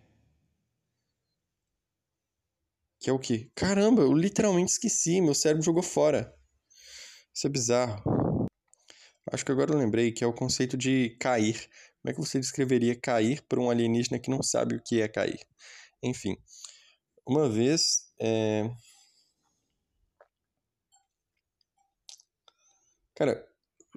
Que 3.03 3.09
é 3.09 3.13
o 3.13 3.19
quê? 3.19 3.51
Caramba, 3.53 4.01
eu 4.01 4.13
literalmente 4.13 4.71
esqueci, 4.71 5.19
meu 5.19 5.33
cérebro 5.33 5.61
jogou 5.61 5.83
fora. 5.83 6.33
Isso 7.35 7.47
é 7.47 7.49
bizarro. 7.49 8.22
Acho 9.31 9.45
que 9.45 9.51
agora 9.51 9.71
eu 9.71 9.77
lembrei 9.77 10.11
que 10.11 10.23
é 10.23 10.27
o 10.27 10.33
conceito 10.33 10.77
de 10.77 11.15
cair. 11.19 11.69
Como 12.01 12.11
é 12.11 12.13
que 12.13 12.19
você 12.19 12.39
descreveria 12.39 12.99
cair 12.99 13.41
para 13.43 13.59
um 13.59 13.69
alienígena 13.69 14.19
que 14.19 14.29
não 14.29 14.43
sabe 14.43 14.75
o 14.75 14.81
que 14.83 15.01
é 15.01 15.07
cair? 15.07 15.39
Enfim, 16.01 16.37
uma 17.25 17.49
vez. 17.49 18.11
É... 18.19 18.69
Cara, 23.15 23.47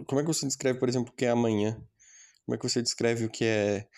como 0.06 0.20
é 0.20 0.24
que 0.24 0.28
você 0.28 0.46
descreve, 0.46 0.78
por 0.78 0.88
exemplo, 0.88 1.12
o 1.12 1.16
que 1.16 1.24
é 1.24 1.30
amanhã? 1.30 1.74
Como 2.44 2.54
é 2.54 2.58
que 2.58 2.68
você 2.68 2.82
descreve 2.82 3.24
o 3.24 3.30
que 3.30 3.44
é. 3.44 3.88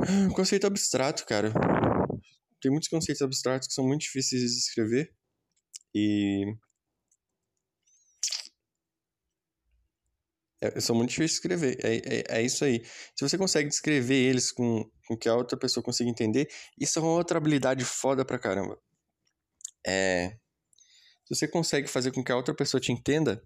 Um 0.00 0.30
conceito 0.30 0.66
abstrato, 0.66 1.24
cara 1.24 1.52
tem 2.62 2.70
muitos 2.70 2.88
conceitos 2.88 3.20
abstratos 3.20 3.68
que 3.68 3.74
são 3.74 3.86
muito 3.86 4.02
difíceis 4.02 4.40
de 4.40 4.58
escrever 4.58 5.12
e 5.94 6.44
é, 10.62 10.80
são 10.80 10.94
muito 10.94 11.10
difíceis 11.10 11.32
de 11.32 11.36
escrever. 11.36 11.78
É, 11.82 11.96
é, 11.96 12.24
é, 12.38 12.42
isso 12.42 12.64
aí. 12.64 12.84
Se 13.16 13.28
você 13.28 13.36
consegue 13.36 13.68
descrever 13.68 14.14
eles 14.14 14.52
com, 14.52 14.88
com 15.08 15.16
que 15.16 15.28
a 15.28 15.34
outra 15.34 15.58
pessoa 15.58 15.82
consiga 15.82 16.08
entender, 16.08 16.48
isso 16.78 16.98
é 16.98 17.02
uma 17.02 17.12
outra 17.12 17.38
habilidade 17.38 17.84
foda 17.84 18.24
pra 18.24 18.38
caramba. 18.38 18.78
É, 19.84 20.36
se 21.24 21.34
você 21.34 21.48
consegue 21.48 21.88
fazer 21.88 22.12
com 22.12 22.22
que 22.22 22.30
a 22.30 22.36
outra 22.36 22.54
pessoa 22.54 22.80
te 22.80 22.92
entenda, 22.92 23.42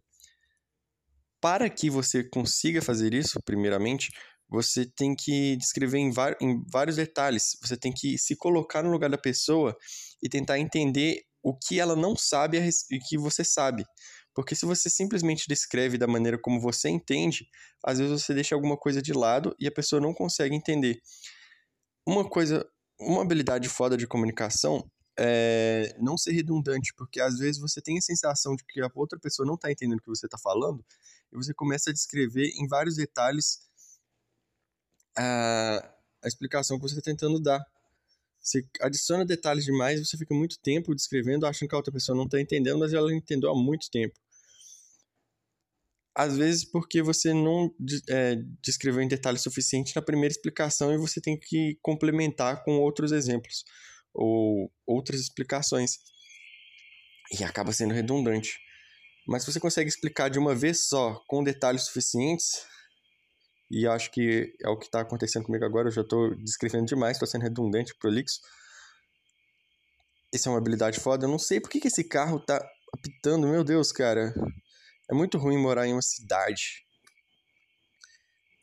para 1.41 1.71
que 1.71 1.89
você 1.89 2.23
consiga 2.23 2.83
fazer 2.83 3.15
isso, 3.15 3.41
primeiramente, 3.45 4.11
você 4.49 4.85
tem 4.85 5.15
que 5.15 5.57
descrever 5.57 5.99
em, 5.99 6.13
em, 6.41 6.63
vários 6.71 6.97
detalhes. 6.97 7.57
Você 7.63 7.77
tem 7.77 7.93
que 7.93 8.19
se 8.19 8.37
colocar 8.37 8.83
no 8.83 8.91
lugar 8.91 9.09
da 9.09 9.19
pessoa 9.19 9.77
e 10.23 10.29
tentar 10.29 10.59
entender 10.59 11.23
o 11.43 11.57
que 11.57 11.79
ela 11.81 11.97
não 11.97 12.17
sabe 12.17 12.59
e 12.59 12.99
que 12.99 13.17
você 13.17 13.45
sabe. 13.45 13.85
Porque 14.37 14.55
se 14.55 14.67
você 14.67 14.91
simplesmente 14.91 15.49
descreve 15.49 15.97
da 15.97 16.07
maneira 16.07 16.37
como 16.37 16.61
você 16.61 16.91
entende, 16.91 17.49
às 17.83 17.99
vezes 17.99 18.23
você 18.23 18.35
deixa 18.35 18.55
alguma 18.55 18.77
coisa 18.77 19.01
de 19.01 19.15
lado 19.15 19.57
e 19.59 19.67
a 19.67 19.73
pessoa 19.73 19.99
não 19.99 20.13
consegue 20.13 20.55
entender. 20.55 21.01
Uma 22.07 22.29
coisa, 22.29 22.69
uma 23.01 23.23
habilidade 23.23 23.67
foda 23.67 23.97
de 23.97 24.07
comunicação 24.07 24.91
é 25.19 25.97
não 25.99 26.19
ser 26.19 26.33
redundante, 26.33 26.93
porque 26.95 27.19
às 27.19 27.39
vezes 27.39 27.59
você 27.59 27.81
tem 27.81 27.97
a 27.97 28.03
sensação 28.03 28.55
de 28.55 28.63
que 28.67 28.79
a 28.83 28.91
outra 28.95 29.19
pessoa 29.19 29.47
não 29.47 29.55
está 29.55 29.73
entendendo 29.73 30.01
o 30.01 30.03
que 30.03 30.11
você 30.11 30.27
está 30.27 30.37
falando 30.37 30.85
e 31.33 31.37
você 31.37 31.55
começa 31.55 31.89
a 31.89 31.93
descrever 31.95 32.51
em 32.61 32.69
vários 32.69 32.97
detalhes 32.97 33.61
a, 35.17 35.95
a 36.23 36.29
explicação 36.29 36.77
que 36.77 36.83
você 36.83 36.99
está 36.99 37.11
tentando 37.11 37.41
dar. 37.41 37.65
Você 38.39 38.69
adiciona 38.83 39.25
detalhes 39.25 39.65
demais, 39.65 40.07
você 40.07 40.19
fica 40.19 40.35
muito 40.35 40.59
tempo 40.61 40.95
descrevendo, 40.95 41.47
achando 41.47 41.71
que 41.71 41.75
a 41.75 41.79
outra 41.79 41.91
pessoa 41.91 42.15
não 42.15 42.27
está 42.27 42.39
entendendo, 42.39 42.79
mas 42.79 42.93
ela 42.93 43.11
entendeu 43.15 43.51
há 43.51 43.55
muito 43.57 43.91
tempo. 43.91 44.15
Às 46.17 46.37
vezes 46.37 46.65
porque 46.65 47.03
você 47.03 47.35
não 47.35 47.71
é, 48.09 48.37
descreveu 48.63 49.03
em 49.03 49.09
detalhe 49.09 49.39
suficiente 49.39 49.95
na 49.95 50.01
primeira 50.01 50.33
explicação 50.33 50.93
e 50.93 50.97
você 50.97 51.21
tem 51.21 51.39
que 51.39 51.79
complementar 51.83 52.65
com 52.65 52.79
outros 52.79 53.13
exemplos 53.13 53.65
ou 54.15 54.73
outras 54.87 55.21
explicações. 55.21 55.99
E 57.39 57.45
acaba 57.45 57.73
sendo 57.73 57.93
redundante. 57.93 58.59
Mas 59.29 59.43
se 59.43 59.53
você 59.53 59.61
consegue 59.61 59.91
explicar 59.91 60.31
de 60.31 60.39
uma 60.39 60.55
vez 60.55 60.87
só, 60.89 61.21
com 61.29 61.45
detalhes 61.45 61.83
suficientes, 61.83 62.65
e 63.71 63.87
acho 63.87 64.11
que 64.13 64.55
é 64.65 64.69
o 64.69 64.79
que 64.79 64.87
está 64.87 65.01
acontecendo 65.01 65.45
comigo 65.45 65.65
agora, 65.65 65.89
eu 65.89 65.93
já 65.93 66.03
estou 66.03 66.35
descrevendo 66.37 66.87
demais, 66.87 67.17
estou 67.17 67.27
sendo 67.27 67.43
redundante, 67.43 67.95
prolixo. 67.99 68.41
Isso 70.33 70.49
é 70.49 70.53
uma 70.53 70.59
habilidade 70.59 71.01
foda. 71.01 71.27
Eu 71.27 71.31
não 71.31 71.39
sei 71.39 71.61
por 71.61 71.69
que, 71.69 71.81
que 71.81 71.89
esse 71.89 72.05
carro 72.05 72.39
tá 72.39 72.65
apitando, 72.95 73.49
meu 73.49 73.65
Deus, 73.65 73.91
cara. 73.93 74.33
É 75.11 75.15
muito 75.15 75.39
ruim 75.39 75.59
morar 75.59 75.87
em 75.87 75.93
uma 75.93 76.03
cidade. 76.03 76.85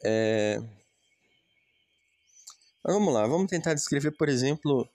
É... 0.04 0.58
Mas 2.84 2.94
vamos 2.94 3.14
lá, 3.14 3.26
vamos 3.26 3.50
tentar 3.50 3.74
descrever, 3.74 4.12
por 4.18 4.28
exemplo, 4.28 4.88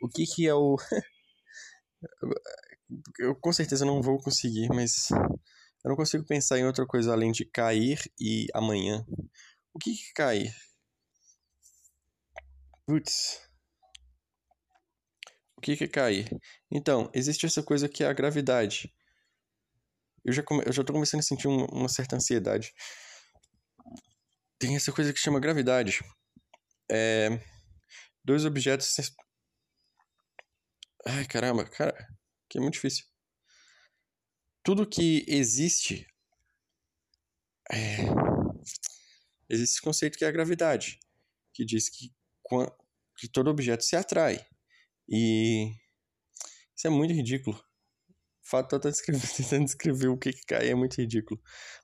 o 0.00 0.08
que, 0.08 0.24
que 0.24 0.46
é 0.46 0.54
o. 0.54 0.76
eu 3.18 3.34
com 3.34 3.52
certeza 3.52 3.84
não 3.84 4.00
vou 4.00 4.18
conseguir, 4.18 4.68
mas 4.68 5.10
eu 5.10 5.90
não 5.90 5.96
consigo 5.96 6.24
pensar 6.24 6.58
em 6.58 6.66
outra 6.66 6.86
coisa 6.86 7.12
além 7.12 7.32
de 7.32 7.44
cair 7.44 8.00
e 8.20 8.46
amanhã. 8.54 9.04
O 9.74 9.78
que, 9.78 9.92
que 9.92 10.12
cair? 10.14 10.54
Putz. 12.86 13.40
O 15.56 15.60
que, 15.60 15.76
que 15.76 15.84
é 15.84 15.88
cair? 15.88 16.28
Então, 16.70 17.10
existe 17.12 17.46
essa 17.46 17.62
coisa 17.62 17.88
que 17.88 18.04
é 18.04 18.06
a 18.06 18.12
gravidade. 18.12 18.94
Eu 20.26 20.32
já, 20.32 20.42
come... 20.42 20.64
eu 20.66 20.72
já 20.72 20.82
tô 20.82 20.92
começando 20.92 21.20
a 21.20 21.22
sentir 21.22 21.46
um, 21.46 21.66
uma 21.66 21.88
certa 21.88 22.16
ansiedade. 22.16 22.74
Tem 24.58 24.74
essa 24.74 24.92
coisa 24.92 25.12
que 25.12 25.20
chama 25.20 25.38
gravidade. 25.38 26.00
É... 26.90 27.28
Dois 28.24 28.44
objetos. 28.44 28.92
Ai, 31.06 31.24
caramba, 31.26 31.64
cara, 31.64 31.94
que 32.50 32.58
é 32.58 32.60
muito 32.60 32.74
difícil. 32.74 33.04
Tudo 34.64 34.88
que 34.88 35.24
existe. 35.28 36.04
É... 37.70 37.98
Existe 39.48 39.74
esse 39.74 39.80
conceito 39.80 40.18
que 40.18 40.24
é 40.24 40.28
a 40.28 40.32
gravidade, 40.32 40.98
que 41.54 41.64
diz 41.64 41.88
que, 41.88 42.12
que 43.16 43.28
todo 43.28 43.48
objeto 43.48 43.84
se 43.84 43.94
atrai. 43.94 44.44
E 45.08 45.70
isso 46.76 46.88
é 46.88 46.90
muito 46.90 47.14
ridículo 47.14 47.64
fato 48.48 48.78
de 48.78 48.88
estar 48.88 49.12
tentando 49.36 49.64
descrever 49.64 50.08
o 50.08 50.18
que 50.18 50.32
que 50.32 50.44
cai 50.46 50.68
é 50.68 50.74
muito 50.74 50.96
ridículo. 50.96 51.40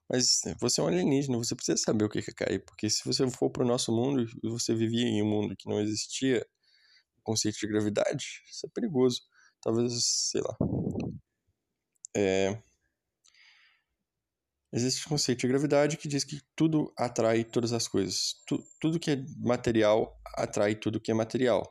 Mas 0.09 0.41
você 0.59 0.81
é 0.81 0.83
um 0.83 0.87
alienígena, 0.87 1.37
você 1.37 1.55
precisa 1.55 1.77
saber 1.77 2.05
o 2.05 2.09
que 2.09 2.21
que 2.21 2.33
cai, 2.33 2.59
porque 2.59 2.89
se 2.89 3.03
você 3.05 3.29
for 3.29 3.49
para 3.49 3.63
o 3.63 3.67
nosso 3.67 3.91
mundo 3.91 4.25
você 4.43 4.73
vivia 4.73 5.05
em 5.07 5.21
um 5.21 5.27
mundo 5.27 5.55
que 5.57 5.69
não 5.69 5.79
existia 5.79 6.45
conceito 7.23 7.57
de 7.57 7.67
gravidade, 7.67 8.41
isso 8.49 8.65
é 8.65 8.69
perigoso. 8.69 9.21
Talvez, 9.61 9.93
sei 10.03 10.41
lá. 10.41 10.57
É... 12.15 12.61
Existe 14.73 15.05
o 15.05 15.09
conceito 15.09 15.39
de 15.41 15.47
gravidade 15.47 15.97
que 15.97 16.07
diz 16.07 16.23
que 16.23 16.41
tudo 16.55 16.91
atrai 16.97 17.43
todas 17.43 17.71
as 17.73 17.87
coisas. 17.87 18.41
Tu, 18.45 18.61
tudo 18.79 18.99
que 18.99 19.11
é 19.11 19.25
material 19.37 20.19
atrai 20.35 20.75
tudo 20.75 20.99
que 20.99 21.11
é 21.11 21.13
material. 21.13 21.67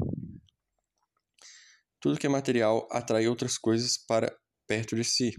Tudo 2.01 2.19
que 2.19 2.27
é 2.27 2.31
material 2.31 2.89
atrai 2.91 3.29
outras 3.29 3.59
coisas 3.59 3.97
para 3.97 4.33
perto 4.73 4.97
de 4.97 5.05
si. 5.05 5.35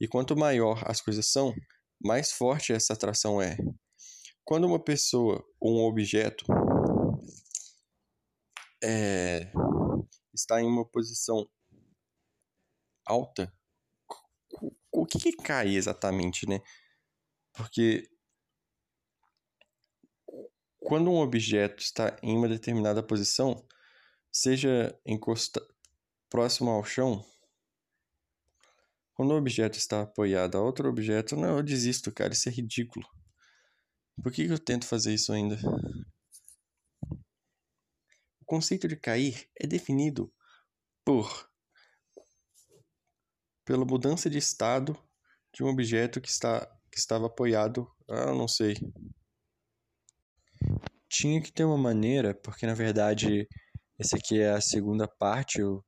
E 0.00 0.06
quanto 0.06 0.36
maior 0.36 0.80
as 0.86 1.00
coisas 1.00 1.26
são, 1.26 1.52
mais 2.00 2.30
forte 2.30 2.72
essa 2.72 2.92
atração 2.92 3.42
é. 3.42 3.56
Quando 4.44 4.64
uma 4.68 4.78
pessoa 4.78 5.44
ou 5.58 5.80
um 5.80 5.84
objeto 5.88 6.44
é, 8.82 9.50
está 10.32 10.62
em 10.62 10.66
uma 10.66 10.86
posição 10.86 11.48
alta, 13.04 13.52
o 14.92 15.04
que, 15.04 15.18
que 15.18 15.32
cai 15.32 15.74
exatamente, 15.74 16.48
né? 16.48 16.60
Porque 17.52 18.08
quando 20.78 21.10
um 21.10 21.18
objeto 21.18 21.82
está 21.82 22.16
em 22.22 22.36
uma 22.36 22.48
determinada 22.48 23.02
posição, 23.02 23.66
seja 24.30 24.96
encosta 25.04 25.60
próximo 26.30 26.70
ao 26.70 26.84
chão, 26.84 27.24
quando 29.14 29.32
um 29.32 29.36
objeto 29.36 29.78
está 29.78 30.02
apoiado 30.02 30.56
a 30.56 30.60
outro 30.60 30.88
objeto, 30.88 31.36
não, 31.36 31.56
eu 31.58 31.62
desisto, 31.62 32.12
cara, 32.12 32.32
isso 32.32 32.48
é 32.48 32.52
ridículo. 32.52 33.06
Por 34.22 34.32
que 34.32 34.42
eu 34.42 34.58
tento 34.58 34.86
fazer 34.86 35.14
isso 35.14 35.32
ainda? 35.32 35.58
O 38.40 38.44
conceito 38.44 38.86
de 38.86 38.96
cair 38.96 39.48
é 39.58 39.66
definido 39.66 40.32
por 41.04 41.48
pela 43.64 43.84
mudança 43.84 44.28
de 44.28 44.36
estado 44.36 44.98
de 45.52 45.62
um 45.62 45.68
objeto 45.68 46.20
que, 46.20 46.28
está, 46.28 46.66
que 46.90 46.98
estava 46.98 47.26
apoiado, 47.26 47.90
ah, 48.08 48.34
não 48.34 48.46
sei. 48.46 48.76
Tinha 51.08 51.40
que 51.40 51.52
ter 51.52 51.64
uma 51.64 51.78
maneira, 51.78 52.34
porque 52.34 52.66
na 52.66 52.74
verdade 52.74 53.48
esse 53.98 54.16
aqui 54.16 54.40
é 54.40 54.50
a 54.50 54.60
segunda 54.60 55.06
parte, 55.06 55.60
eu 55.60 55.84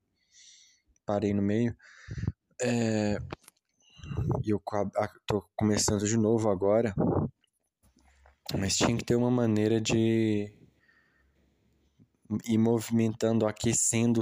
parei 1.05 1.35
no 1.35 1.43
meio 1.43 1.77
é, 2.63 3.19
eu 4.47 4.63
tô 5.27 5.43
começando 5.57 6.07
de 6.07 6.17
novo 6.17 6.51
agora, 6.51 6.95
mas 8.59 8.77
tinha 8.77 8.97
que 8.97 9.05
ter 9.05 9.17
uma 9.17 9.31
maneira 9.31 9.81
de 9.81 10.53
ir 12.45 12.59
movimentando, 12.59 13.47
aquecendo 13.47 14.21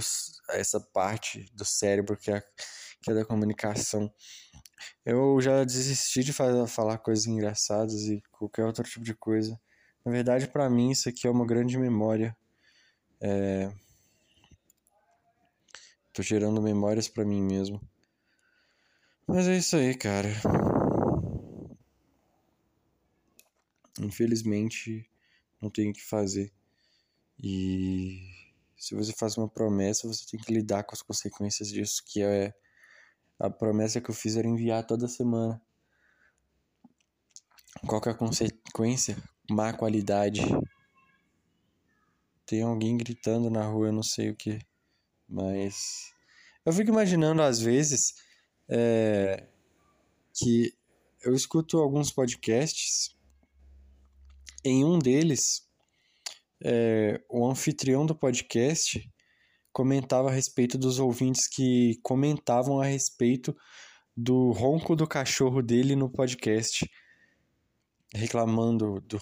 essa 0.51 0.81
parte 0.81 1.51
do 1.55 1.65
cérebro 1.65 2.17
que 2.17 2.31
é, 2.31 2.41
que 3.03 3.11
é 3.11 3.15
da 3.15 3.25
comunicação. 3.25 4.13
Eu 5.05 5.41
já 5.41 5.65
desisti 5.65 6.23
de 6.25 6.33
fazer, 6.33 6.67
falar 6.67 6.99
coisas 6.99 7.27
engraçadas 7.27 8.03
e 8.09 8.23
qualquer 8.31 8.65
outro 8.65 8.85
tipo 8.85 9.05
de 9.05 9.15
coisa. 9.15 9.59
Na 10.05 10.13
verdade, 10.13 10.49
para 10.49 10.69
mim, 10.69 10.91
isso 10.91 11.09
aqui 11.09 11.27
é 11.27 11.31
uma 11.31 11.47
grande 11.47 11.79
memória. 11.79 12.37
É... 13.21 13.73
Tô 16.13 16.23
gerando 16.23 16.61
memórias 16.61 17.09
para 17.09 17.25
mim 17.25 17.43
mesmo. 17.43 17.81
Mas 19.27 19.49
é 19.49 19.57
isso 19.57 19.77
aí, 19.77 19.95
cara. 19.95 20.29
Infelizmente, 24.01 25.09
não 25.61 25.71
tenho 25.71 25.91
o 25.91 25.95
que 25.95 26.05
fazer. 26.05 26.53
E 27.43 28.21
se 28.77 28.95
você 28.95 29.13
faz 29.13 29.37
uma 29.39 29.49
promessa, 29.49 30.07
você 30.07 30.27
tem 30.31 30.39
que 30.39 30.53
lidar 30.53 30.85
com 30.85 30.95
as 30.95 31.03
consequências 31.03 31.69
disso, 31.69 32.03
que 32.07 32.23
é 32.23 32.55
a 33.39 33.49
promessa 33.49 34.01
que 34.01 34.11
eu 34.11 34.15
fiz 34.15 34.37
era 34.37 34.47
enviar 34.47 34.87
toda 34.87 35.09
semana. 35.09 35.61
Qual 37.87 38.01
que 38.01 38.09
é 38.09 38.13
a 38.13 38.17
consequência? 38.17 39.17
Má 39.51 39.73
qualidade. 39.73 40.43
Tem 42.47 42.63
alguém 42.63 42.97
gritando 42.97 43.51
na 43.51 43.65
rua, 43.65 43.89
eu 43.89 43.93
não 43.93 44.03
sei 44.03 44.31
o 44.31 44.37
que. 44.37 44.59
Mas 45.29 46.13
eu 46.65 46.73
fico 46.73 46.91
imaginando 46.91 47.43
às 47.43 47.59
vezes 47.59 48.15
é, 48.69 49.47
que 50.35 50.73
eu 51.25 51.35
escuto 51.35 51.79
alguns 51.79 52.11
podcasts. 52.11 53.17
Em 54.65 54.85
um 54.85 54.99
deles, 54.99 55.69
é, 56.63 57.21
o 57.29 57.47
anfitrião 57.47 58.07
do 58.07 58.15
podcast 58.15 59.11
comentava 59.73 60.29
a 60.29 60.33
respeito 60.33 60.79
dos 60.79 60.99
ouvintes 60.99 61.47
que 61.49 61.99
comentavam 62.03 62.81
a 62.81 62.87
respeito 62.87 63.55
do 64.17 64.53
ronco 64.53 64.95
do 64.95 65.07
cachorro 65.07 65.61
dele 65.61 65.97
no 65.97 66.09
podcast, 66.09 66.89
reclamando 68.15 69.01
do, 69.01 69.21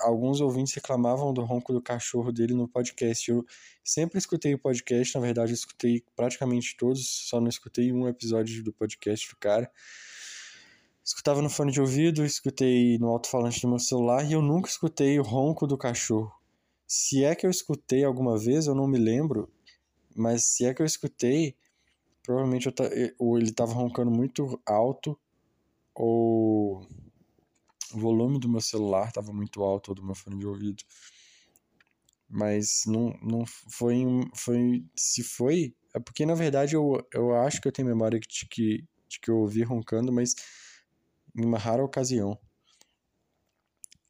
alguns 0.00 0.40
ouvintes 0.40 0.74
reclamavam 0.74 1.32
do 1.32 1.42
ronco 1.44 1.72
do 1.72 1.80
cachorro 1.80 2.32
dele 2.32 2.54
no 2.54 2.68
podcast. 2.68 3.30
Eu 3.30 3.44
sempre 3.84 4.18
escutei 4.18 4.54
o 4.54 4.58
podcast, 4.58 5.14
na 5.14 5.20
verdade, 5.20 5.52
eu 5.52 5.54
escutei 5.54 6.04
praticamente 6.14 6.76
todos, 6.76 7.28
só 7.28 7.40
não 7.40 7.48
escutei 7.48 7.92
um 7.92 8.08
episódio 8.08 8.62
do 8.62 8.72
podcast 8.72 9.28
do 9.28 9.36
cara. 9.36 9.70
Escutava 11.04 11.40
no 11.40 11.48
fone 11.48 11.70
de 11.70 11.80
ouvido, 11.80 12.24
escutei 12.24 12.98
no 12.98 13.08
alto-falante 13.08 13.60
do 13.60 13.68
meu 13.68 13.78
celular 13.78 14.24
e 14.24 14.32
eu 14.32 14.42
nunca 14.42 14.68
escutei 14.68 15.18
o 15.20 15.22
ronco 15.22 15.66
do 15.66 15.78
cachorro. 15.78 16.32
Se 16.86 17.24
é 17.24 17.34
que 17.34 17.46
eu 17.46 17.50
escutei 17.50 18.04
alguma 18.04 18.38
vez, 18.38 18.66
eu 18.66 18.74
não 18.74 18.88
me 18.88 18.98
lembro, 18.98 19.48
mas 20.14 20.44
se 20.44 20.64
é 20.64 20.74
que 20.74 20.82
eu 20.82 20.86
escutei, 20.86 21.56
provavelmente 22.22 22.66
eu 22.66 22.74
ou 23.18 23.38
ele 23.38 23.50
estava 23.50 23.72
roncando 23.72 24.10
muito 24.10 24.60
alto 24.66 25.18
ou 25.94 26.86
o 27.92 27.98
volume 27.98 28.38
do 28.38 28.48
meu 28.48 28.60
celular 28.60 29.08
estava 29.08 29.32
muito 29.32 29.62
alto, 29.62 29.94
do 29.94 30.04
meu 30.04 30.14
fone 30.14 30.38
de 30.38 30.46
ouvido. 30.46 30.82
Mas 32.28 32.82
não, 32.86 33.16
não 33.22 33.44
foi, 33.46 34.04
foi. 34.34 34.84
Se 34.96 35.22
foi. 35.22 35.74
É 35.94 36.00
porque 36.00 36.26
na 36.26 36.34
verdade 36.34 36.74
eu, 36.74 37.06
eu 37.12 37.34
acho 37.36 37.60
que 37.60 37.68
eu 37.68 37.72
tenho 37.72 37.88
memória 37.88 38.18
de 38.18 38.46
que, 38.46 38.84
de 39.08 39.20
que 39.20 39.30
eu 39.30 39.38
ouvi 39.38 39.62
roncando, 39.62 40.12
mas 40.12 40.34
em 41.36 41.44
uma 41.44 41.58
rara 41.58 41.84
ocasião. 41.84 42.38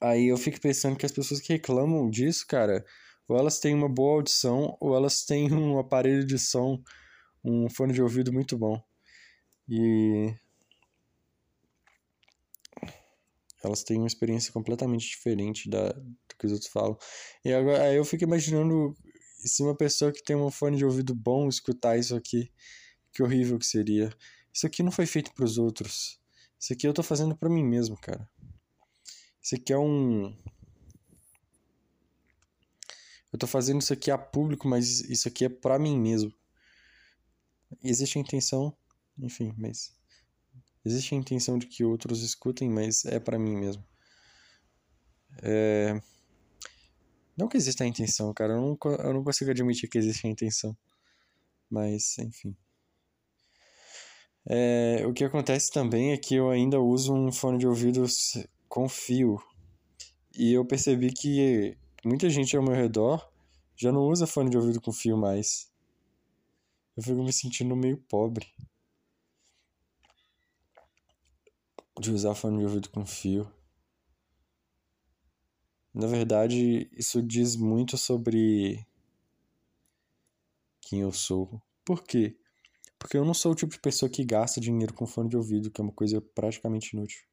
Aí 0.01 0.29
eu 0.29 0.37
fico 0.37 0.61
pensando 0.61 0.97
que 0.97 1.07
as 1.07 1.13
pessoas 1.13 1.41
que 1.41 1.53
reclamam 1.53 2.11
disso, 2.11 2.47
cara, 2.47 2.85
ou 3.29 3.37
elas 3.37 3.59
têm 3.59 3.75
uma 3.75 3.89
boa 3.89 4.17
audição, 4.17 4.77
ou 4.81 4.95
elas 4.95 5.25
têm 5.25 5.53
um 5.53 5.79
aparelho 5.79 6.25
de 6.25 6.39
som, 6.39 6.83
um 7.45 7.69
fone 7.69 7.93
de 7.93 8.03
ouvido 8.03 8.33
muito 8.33 8.57
bom. 8.57 8.81
E 9.69 10.35
elas 13.67 13.83
têm 13.83 13.99
uma 13.99 14.07
experiência 14.07 14.53
completamente 14.53 15.07
diferente 15.07 15.69
da, 15.69 15.89
do 15.93 16.37
que 16.39 16.47
os 16.47 16.53
outros 16.53 16.71
falam. 16.71 16.97
E 17.45 17.53
agora 17.53 17.85
aí 17.85 17.97
eu 17.97 18.05
fico 18.05 18.25
imaginando 18.25 18.97
se 19.39 19.63
uma 19.63 19.77
pessoa 19.77 20.13
que 20.13 20.23
tem 20.23 20.37
um 20.37 20.51
fone 20.51 20.77
de 20.77 20.85
ouvido 20.85 21.15
bom 21.15 21.49
escutar 21.49 21.99
isso 21.99 22.17
aqui, 22.17 22.51
que 23.13 23.23
horrível 23.23 23.59
que 23.59 23.67
seria. 23.67 24.11
Isso 24.53 24.67
aqui 24.67 24.83
não 24.83 24.91
foi 24.91 25.07
feito 25.07 25.33
para 25.35 25.45
os 25.45 25.59
outros. 25.59 26.21
Isso 26.59 26.73
aqui 26.73 26.87
eu 26.87 26.95
tô 26.95 27.03
fazendo 27.03 27.37
para 27.37 27.49
mim 27.49 27.65
mesmo, 27.65 27.97
cara. 27.97 28.29
Isso 29.43 29.55
aqui 29.55 29.73
é 29.73 29.79
um 29.79 30.35
eu 33.33 33.39
tô 33.39 33.47
fazendo 33.47 33.81
isso 33.81 33.93
aqui 33.93 34.11
a 34.11 34.17
público, 34.17 34.67
mas 34.67 35.01
isso 35.01 35.29
aqui 35.29 35.45
é 35.45 35.49
para 35.49 35.79
mim 35.79 35.99
mesmo. 35.99 36.33
Existe 37.83 38.19
a 38.19 38.21
intenção, 38.21 38.77
enfim, 39.19 39.55
mas 39.59 39.96
existe 40.87 41.15
a 41.15 41.19
intenção 41.19 41.59
de 41.59 41.67
que 41.67 41.85
outros 41.85 42.23
escutem, 42.23 42.71
mas 42.71 43.05
é 43.05 43.19
para 43.19 43.39
mim 43.39 43.57
mesmo. 43.57 43.85
É... 45.43 46.01
Não 47.37 47.49
que 47.49 47.57
exista 47.57 47.85
a 47.85 47.87
intenção, 47.87 48.33
cara. 48.33 48.55
Eu 48.55 48.61
não, 48.61 48.79
eu 48.99 49.15
não 49.15 49.25
consigo 49.25 49.51
admitir 49.51 49.89
que 49.89 49.99
existe 49.99 50.27
a 50.27 50.31
intenção. 50.31 50.77
Mas, 51.69 52.17
enfim. 52.19 52.57
É, 54.49 55.05
o 55.07 55.13
que 55.13 55.25
acontece 55.25 55.73
também 55.73 56.13
é 56.13 56.17
que 56.17 56.37
eu 56.37 56.51
ainda 56.51 56.81
uso 56.81 57.13
um 57.13 57.33
fone 57.33 57.59
de 57.59 57.67
ouvido 57.67 58.07
com 58.69 58.89
fio. 58.89 59.43
E 60.39 60.53
eu 60.53 60.65
percebi 60.65 61.13
que 61.13 61.77
muita 62.05 62.31
gente 62.31 62.57
ao 62.57 62.63
meu 62.63 62.75
redor 62.75 63.29
já 63.77 63.91
não 63.91 64.03
usa 64.03 64.27
fone 64.27 64.51
de 64.51 64.57
ouvido 64.57 64.81
com 64.81 64.93
fio 64.93 65.19
mais. 65.19 65.69
Eu 66.97 67.03
fico 67.03 67.23
me 67.23 67.33
sentindo 67.33 67.75
meio 67.75 67.99
pobre 68.09 68.47
de 72.01 72.11
usar 72.11 72.35
fone 72.35 72.59
de 72.59 72.65
ouvido 72.65 72.89
com 72.91 73.05
fio. 73.07 73.51
Na 75.95 76.07
verdade, 76.07 76.91
isso 76.93 77.23
diz 77.23 77.57
muito 77.57 77.97
sobre 77.97 78.87
quem 80.81 81.01
eu 81.01 81.13
sou. 81.13 81.61
Por 81.85 82.03
quê? 82.05 82.37
Porque 82.99 83.17
eu 83.17 83.25
não 83.25 83.35
sou 83.35 83.53
o 83.53 83.55
tipo 83.55 83.73
de 83.73 83.81
pessoa 83.81 84.11
que 84.11 84.25
gasta 84.25 84.61
dinheiro 84.61 84.93
com 84.93 85.07
fone 85.07 85.29
de 85.29 85.37
ouvido, 85.37 85.71
que 85.71 85.81
é 85.81 85.85
uma 85.85 85.93
coisa 85.93 86.21
praticamente 86.21 86.95
inútil. 86.95 87.25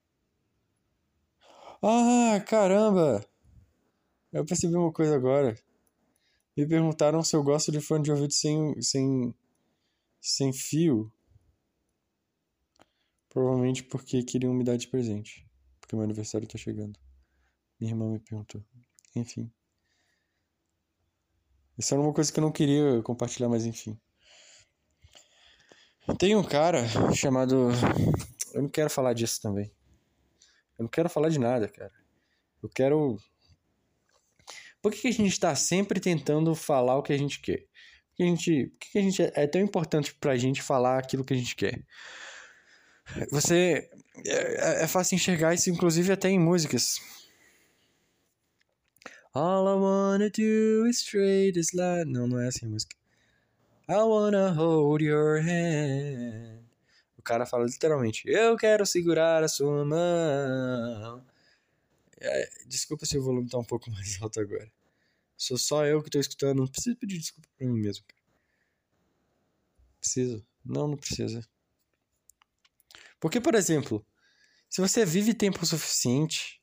Ah, 1.82 2.42
caramba! 2.48 3.26
Eu 4.32 4.46
percebi 4.46 4.76
uma 4.76 4.92
coisa 4.92 5.16
agora. 5.16 5.56
Me 6.56 6.68
perguntaram 6.68 7.22
se 7.24 7.36
eu 7.36 7.44
gosto 7.44 7.72
de 7.72 7.82
fone 7.82 8.04
de 8.04 8.12
ouvido 8.12 8.32
sem, 8.32 8.82
sem, 8.82 9.36
sem 10.22 10.54
fio. 10.54 11.12
Provavelmente 13.34 13.84
porque 13.84 14.22
queriam 14.22 14.54
me 14.54 14.64
dar 14.64 14.78
de 14.78 14.88
presente. 14.88 15.46
Porque 15.82 15.96
meu 15.96 16.06
aniversário 16.06 16.48
tá 16.48 16.58
chegando. 16.58 17.00
Minha 17.80 17.94
irmã 17.94 18.10
me 18.12 18.20
perguntou. 18.20 18.64
Enfim. 19.16 19.52
Isso 21.76 21.94
era 21.94 22.02
uma 22.02 22.14
coisa 22.14 22.32
que 22.32 22.40
eu 22.40 22.44
não 22.44 22.52
queria 22.52 23.02
compartilhar, 23.02 23.50
mas 23.50 23.66
enfim. 23.66 24.00
Tem 26.20 26.36
um 26.36 26.44
cara 26.44 26.84
chamado. 27.16 27.72
Eu 28.54 28.62
não 28.62 28.70
quero 28.70 28.90
falar 28.90 29.14
disso 29.14 29.42
também. 29.42 29.72
Eu 30.78 30.84
não 30.84 30.90
quero 30.90 31.10
falar 31.10 31.30
de 31.30 31.40
nada, 31.40 31.68
cara. 31.68 31.92
Eu 32.62 32.70
quero. 32.70 33.18
Por 34.80 34.92
que, 34.92 35.02
que 35.02 35.08
a 35.08 35.12
gente 35.12 35.32
está 35.32 35.56
sempre 35.56 36.00
tentando 36.00 36.54
falar 36.54 36.98
o 36.98 37.02
que 37.02 37.14
a 37.14 37.18
gente 37.18 37.40
quer? 37.40 37.60
Por 37.60 38.18
que 38.18 38.24
a 38.24 38.26
gente, 38.28 38.66
por 38.68 38.80
que 38.80 38.98
a 39.00 39.02
gente 39.02 39.22
é 39.22 39.48
tão 39.48 39.62
importante 39.62 40.14
pra 40.14 40.36
gente 40.36 40.62
falar 40.62 41.00
aquilo 41.00 41.24
que 41.26 41.34
a 41.34 41.38
gente 41.38 41.56
quer? 41.56 41.84
Você. 43.32 43.90
É, 44.26 44.84
é 44.84 44.88
fácil 44.88 45.16
enxergar 45.16 45.54
isso, 45.54 45.70
inclusive, 45.70 46.12
até 46.12 46.30
em 46.30 46.40
músicas. 46.40 47.00
All 49.34 49.68
I 49.68 49.76
wanna 49.76 50.30
do 50.30 50.88
is 50.88 51.00
straight 51.00 51.58
as 51.58 51.74
light. 51.74 52.06
Não, 52.06 52.28
não 52.28 52.40
é 52.40 52.48
assim 52.48 52.68
a 52.68 52.70
música. 52.70 52.96
I 53.90 53.96
wanna 53.96 54.52
hold 54.54 55.02
your 55.02 55.42
hand. 55.42 56.64
O 57.18 57.22
cara 57.24 57.46
fala 57.46 57.66
literalmente: 57.66 58.24
Eu 58.28 58.56
quero 58.56 58.86
segurar 58.86 59.44
a 59.44 59.48
sua 59.48 59.84
mão. 59.84 61.26
É, 62.20 62.50
desculpa 62.68 63.06
se 63.06 63.18
o 63.18 63.24
volume 63.24 63.50
tá 63.50 63.58
um 63.58 63.64
pouco 63.64 63.90
mais 63.92 64.22
alto 64.22 64.40
agora. 64.40 64.72
Sou 65.36 65.58
só 65.58 65.86
eu 65.86 66.02
que 66.04 66.10
tô 66.10 66.20
escutando. 66.20 66.60
Não 66.60 66.68
preciso 66.68 66.96
pedir 66.96 67.18
desculpa 67.18 67.50
pra 67.58 67.68
mim 67.68 67.80
mesmo. 67.80 68.06
Preciso? 70.00 70.46
Não, 70.64 70.88
não 70.88 70.98
precisa. 70.98 71.42
Porque, 73.24 73.40
por 73.40 73.56
exemplo, 73.56 74.06
se 74.70 74.82
você 74.82 75.06
vive 75.06 75.34
tempo 75.34 75.66
suficiente 75.66 76.62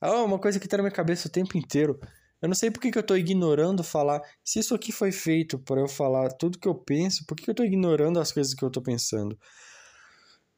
ah, 0.00 0.22
uma 0.22 0.38
coisa 0.38 0.60
que 0.60 0.66
tá 0.68 0.76
na 0.76 0.84
minha 0.84 0.92
cabeça 0.92 1.28
o 1.28 1.30
tempo 1.30 1.58
inteiro. 1.58 1.98
Eu 2.40 2.48
não 2.48 2.54
sei 2.54 2.70
por 2.70 2.80
que, 2.80 2.90
que 2.90 2.98
eu 2.98 3.02
tô 3.02 3.16
ignorando 3.16 3.82
falar. 3.82 4.22
Se 4.44 4.60
isso 4.60 4.74
aqui 4.74 4.92
foi 4.92 5.10
feito 5.10 5.58
para 5.58 5.80
eu 5.80 5.88
falar 5.88 6.30
tudo 6.30 6.58
que 6.58 6.68
eu 6.68 6.74
penso, 6.74 7.26
por 7.26 7.36
que, 7.36 7.44
que 7.44 7.50
eu 7.50 7.54
tô 7.54 7.64
ignorando 7.64 8.20
as 8.20 8.30
coisas 8.30 8.54
que 8.54 8.64
eu 8.64 8.70
tô 8.70 8.80
pensando? 8.80 9.36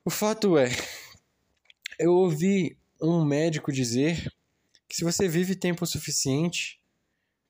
O 0.04 0.10
fato 0.10 0.58
é, 0.58 0.68
eu 1.98 2.12
ouvi 2.12 2.78
um 3.00 3.24
médico 3.24 3.72
dizer 3.72 4.30
que 4.86 4.96
se 4.96 5.04
você 5.04 5.26
vive 5.26 5.56
tempo 5.56 5.86
suficiente, 5.86 6.78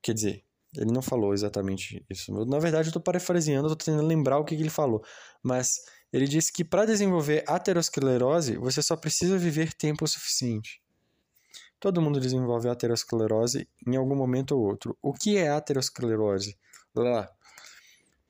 quer 0.01 0.15
dizer, 0.15 0.45
ele 0.77 0.93
não 0.93 1.03
falou 1.03 1.35
exatamente 1.35 2.05
isso. 2.09 2.33
Na 2.45 2.61
verdade, 2.61 2.89
eu 2.89 2.93
tô 2.93 3.01
parafraseando, 3.01 3.67
eu 3.67 3.77
tô 3.77 3.85
tentando 3.85 4.07
lembrar 4.07 4.39
o 4.39 4.45
que, 4.45 4.55
que 4.55 4.63
ele 4.63 4.71
falou. 4.71 5.03
Mas 5.43 5.81
ele 6.13 6.27
disse 6.27 6.53
que 6.53 6.65
para 6.65 6.85
desenvolver 6.85 7.45
aterosclerose, 7.47 8.57
você 8.57 8.83
só 8.83 8.97
precisa 8.97 9.39
viver 9.39 9.73
tempo 9.73 10.07
suficiente. 10.07 10.83
Todo 11.79 12.03
mundo 12.03 12.21
desenvolve 12.21 12.69
aterosclerose 12.69 13.69
em 13.87 13.97
algum 13.97 14.15
momento 14.15 14.53
ou 14.53 14.63
outro. 14.63 14.97
O 15.01 15.13
que 15.13 15.37
é 15.37 15.49
aterosclerose? 15.49 16.59
Lá. 16.95 17.31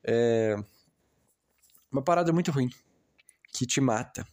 É 0.04 0.56
uma 1.90 2.02
parada 2.02 2.32
muito 2.32 2.52
ruim 2.52 2.70
que 3.52 3.66
te 3.66 3.80
mata. 3.80 4.24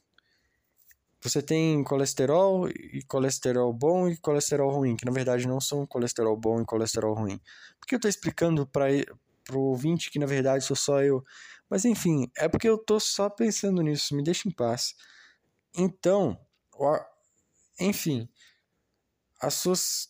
Você 1.21 1.41
tem 1.41 1.83
colesterol 1.83 2.69
e 2.69 3.01
colesterol 3.07 3.73
bom 3.73 4.07
e 4.07 4.15
colesterol 4.17 4.69
ruim, 4.69 4.95
que 4.95 5.05
na 5.05 5.11
verdade 5.11 5.47
não 5.47 5.59
são 5.59 5.85
colesterol 5.85 6.37
bom 6.37 6.61
e 6.61 6.65
colesterol 6.65 7.15
ruim. 7.15 7.41
Por 7.79 7.87
que 7.87 7.95
eu 7.95 7.97
estou 7.97 8.09
explicando 8.09 8.67
para 8.67 8.85
o 9.55 9.61
ouvinte 9.61 10.11
que 10.11 10.19
na 10.19 10.25
verdade 10.25 10.65
sou 10.65 10.75
só 10.75 11.01
eu? 11.01 11.23
Mas 11.69 11.85
enfim, 11.85 12.29
é 12.37 12.47
porque 12.47 12.67
eu 12.67 12.75
estou 12.75 12.99
só 12.99 13.29
pensando 13.29 13.81
nisso, 13.81 14.15
me 14.15 14.23
deixa 14.23 14.47
em 14.47 14.51
paz. 14.51 14.95
Então, 15.75 16.39
enfim, 17.79 18.27
as 19.39 19.53
suas. 19.55 20.09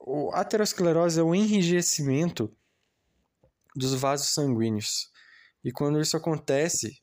O 0.00 0.30
aterosclerose 0.32 1.20
é 1.20 1.22
o 1.22 1.34
enrijecimento 1.34 2.54
dos 3.76 3.94
vasos 3.94 4.28
sanguíneos. 4.28 5.10
E 5.62 5.70
quando 5.70 6.00
isso 6.00 6.16
acontece, 6.16 7.02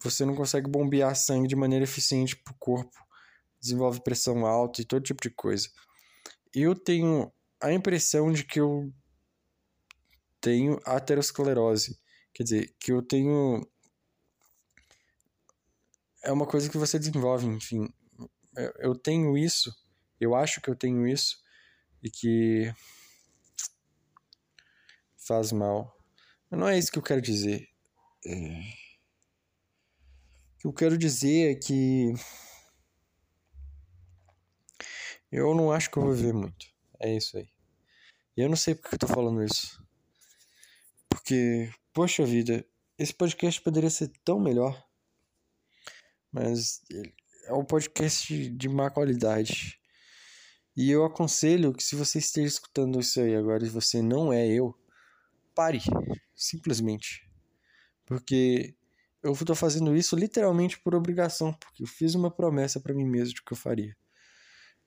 você 0.00 0.24
não 0.24 0.36
consegue 0.36 0.70
bombear 0.70 1.16
sangue 1.16 1.48
de 1.48 1.56
maneira 1.56 1.84
eficiente 1.84 2.36
para 2.36 2.52
o 2.52 2.58
corpo. 2.58 2.96
Desenvolve 3.60 4.02
pressão 4.02 4.46
alta 4.46 4.80
e 4.80 4.84
todo 4.84 5.02
tipo 5.02 5.22
de 5.22 5.30
coisa. 5.30 5.68
Eu 6.54 6.74
tenho 6.74 7.32
a 7.60 7.72
impressão 7.72 8.30
de 8.32 8.44
que 8.44 8.60
eu 8.60 8.92
tenho 10.42 10.78
aterosclerose. 10.84 11.98
Quer 12.34 12.42
dizer, 12.42 12.76
que 12.78 12.92
eu 12.92 13.00
tenho. 13.02 13.66
É 16.22 16.30
uma 16.30 16.46
coisa 16.46 16.68
que 16.68 16.78
você 16.78 16.98
desenvolve, 16.98 17.46
enfim 17.46 17.88
eu 18.78 18.94
tenho 18.94 19.36
isso, 19.36 19.74
eu 20.20 20.34
acho 20.34 20.60
que 20.60 20.68
eu 20.68 20.76
tenho 20.76 21.06
isso 21.06 21.38
e 22.02 22.10
que 22.10 22.72
faz 25.16 25.52
mal. 25.52 25.96
Mas 26.50 26.60
não 26.60 26.68
é 26.68 26.78
isso 26.78 26.92
que 26.92 26.98
eu 26.98 27.02
quero 27.02 27.22
dizer. 27.22 27.68
É... 28.26 28.82
O 30.54 30.58
que 30.58 30.66
eu 30.66 30.72
quero 30.72 30.98
dizer 30.98 31.52
é 31.52 31.54
que 31.54 32.12
eu 35.30 35.54
não 35.54 35.72
acho 35.72 35.90
que 35.90 35.96
eu 35.96 36.02
vou 36.02 36.14
viver 36.14 36.34
muito. 36.34 36.66
É 37.00 37.16
isso 37.16 37.36
aí. 37.36 37.48
E 38.36 38.42
eu 38.42 38.48
não 38.48 38.56
sei 38.56 38.74
porque 38.74 38.94
eu 38.94 38.98
tô 38.98 39.08
falando 39.08 39.42
isso. 39.42 39.81
Porque, 41.22 41.70
poxa 41.92 42.24
vida, 42.24 42.66
esse 42.98 43.14
podcast 43.14 43.62
poderia 43.62 43.88
ser 43.88 44.08
tão 44.24 44.40
melhor. 44.40 44.84
Mas 46.32 46.82
é 47.44 47.54
um 47.54 47.64
podcast 47.64 48.50
de 48.50 48.68
má 48.68 48.90
qualidade. 48.90 49.78
E 50.76 50.90
eu 50.90 51.04
aconselho 51.04 51.72
que 51.72 51.82
se 51.82 51.94
você 51.94 52.18
esteja 52.18 52.48
escutando 52.48 52.98
isso 52.98 53.20
aí 53.20 53.36
agora 53.36 53.64
e 53.64 53.68
você 53.68 54.02
não 54.02 54.32
é 54.32 54.48
eu, 54.48 54.76
pare, 55.54 55.80
simplesmente. 56.34 57.30
Porque 58.04 58.74
eu 59.22 59.32
tô 59.36 59.54
fazendo 59.54 59.94
isso 59.94 60.16
literalmente 60.16 60.80
por 60.80 60.92
obrigação, 60.92 61.52
porque 61.52 61.84
eu 61.84 61.86
fiz 61.86 62.16
uma 62.16 62.32
promessa 62.32 62.80
para 62.80 62.94
mim 62.94 63.04
mesmo 63.04 63.34
de 63.34 63.44
que 63.44 63.52
eu 63.52 63.56
faria. 63.56 63.96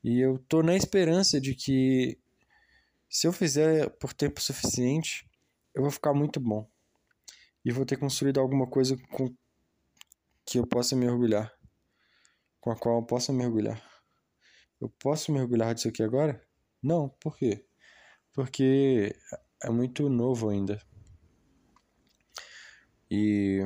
E 0.04 0.20
eu 0.20 0.38
tô 0.38 0.62
na 0.62 0.76
esperança 0.76 1.40
de 1.40 1.56
que 1.56 2.20
se 3.10 3.26
eu 3.26 3.32
fizer 3.32 3.90
por 3.92 4.12
tempo 4.12 4.42
suficiente, 4.42 5.26
eu 5.76 5.82
vou 5.82 5.92
ficar 5.92 6.14
muito 6.14 6.40
bom. 6.40 6.68
E 7.64 7.72
vou 7.72 7.86
ter 7.86 7.98
construído 7.98 8.40
alguma 8.40 8.68
coisa 8.68 8.98
com 9.12 9.34
que 10.46 10.60
eu 10.60 10.66
possa 10.66 10.96
me 10.96 11.08
orgulhar. 11.08 11.52
Com 12.62 12.72
a 12.72 12.76
qual 12.76 13.00
eu 13.00 13.06
possa 13.06 13.34
me 13.34 13.46
orgulhar. 13.46 13.84
Eu 14.80 14.90
posso 15.00 15.32
me 15.32 15.40
orgulhar 15.40 15.74
disso 15.74 15.88
aqui 15.88 16.02
agora? 16.02 16.42
Não, 16.82 17.10
por 17.20 17.38
quê? 17.38 17.66
Porque 18.34 19.16
é 19.64 19.70
muito 19.70 20.10
novo 20.10 20.50
ainda. 20.50 20.82
E 23.10 23.62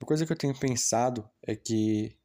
uma 0.00 0.06
coisa 0.06 0.26
que 0.26 0.32
eu 0.32 0.36
tenho 0.36 0.58
pensado 0.58 1.28
é 1.46 1.54
que 1.54 2.16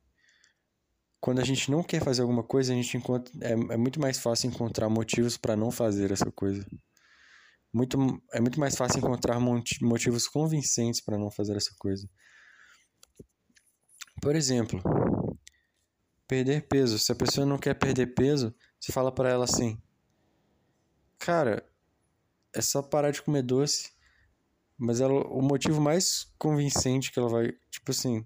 quando 1.19 1.41
a 1.41 1.43
gente 1.43 1.71
não 1.71 1.83
quer 1.83 2.03
fazer 2.03 2.21
alguma 2.21 2.43
coisa, 2.43 2.71
a 2.71 2.75
gente 2.75 2.95
encontra 2.97 3.33
é, 3.41 3.51
é 3.51 3.77
muito 3.77 3.99
mais 3.99 4.19
fácil 4.19 4.49
encontrar 4.49 4.89
motivos 4.89 5.37
para 5.37 5.55
não 5.55 5.71
fazer 5.71 6.11
essa 6.11 6.31
coisa. 6.31 6.65
Muito, 7.75 7.97
é 8.31 8.39
muito 8.39 8.57
mais 8.57 8.73
fácil 8.73 8.99
encontrar 8.99 9.37
motivos 9.37 10.29
convincentes 10.29 11.01
para 11.01 11.17
não 11.17 11.29
fazer 11.29 11.57
essa 11.57 11.75
coisa. 11.77 12.09
Por 14.21 14.33
exemplo, 14.33 14.81
perder 16.25 16.69
peso. 16.69 16.97
Se 16.97 17.11
a 17.11 17.15
pessoa 17.15 17.45
não 17.45 17.57
quer 17.57 17.73
perder 17.73 18.15
peso, 18.15 18.55
você 18.79 18.93
fala 18.93 19.13
para 19.13 19.29
ela 19.29 19.43
assim: 19.43 19.77
"Cara, 21.19 21.69
é 22.55 22.61
só 22.61 22.81
parar 22.81 23.11
de 23.11 23.21
comer 23.21 23.43
doce". 23.43 23.91
Mas 24.77 25.01
ela, 25.01 25.27
o 25.27 25.41
motivo 25.41 25.81
mais 25.81 26.33
convincente 26.39 27.11
que 27.11 27.19
ela 27.19 27.27
vai, 27.27 27.51
tipo 27.69 27.91
assim, 27.91 28.25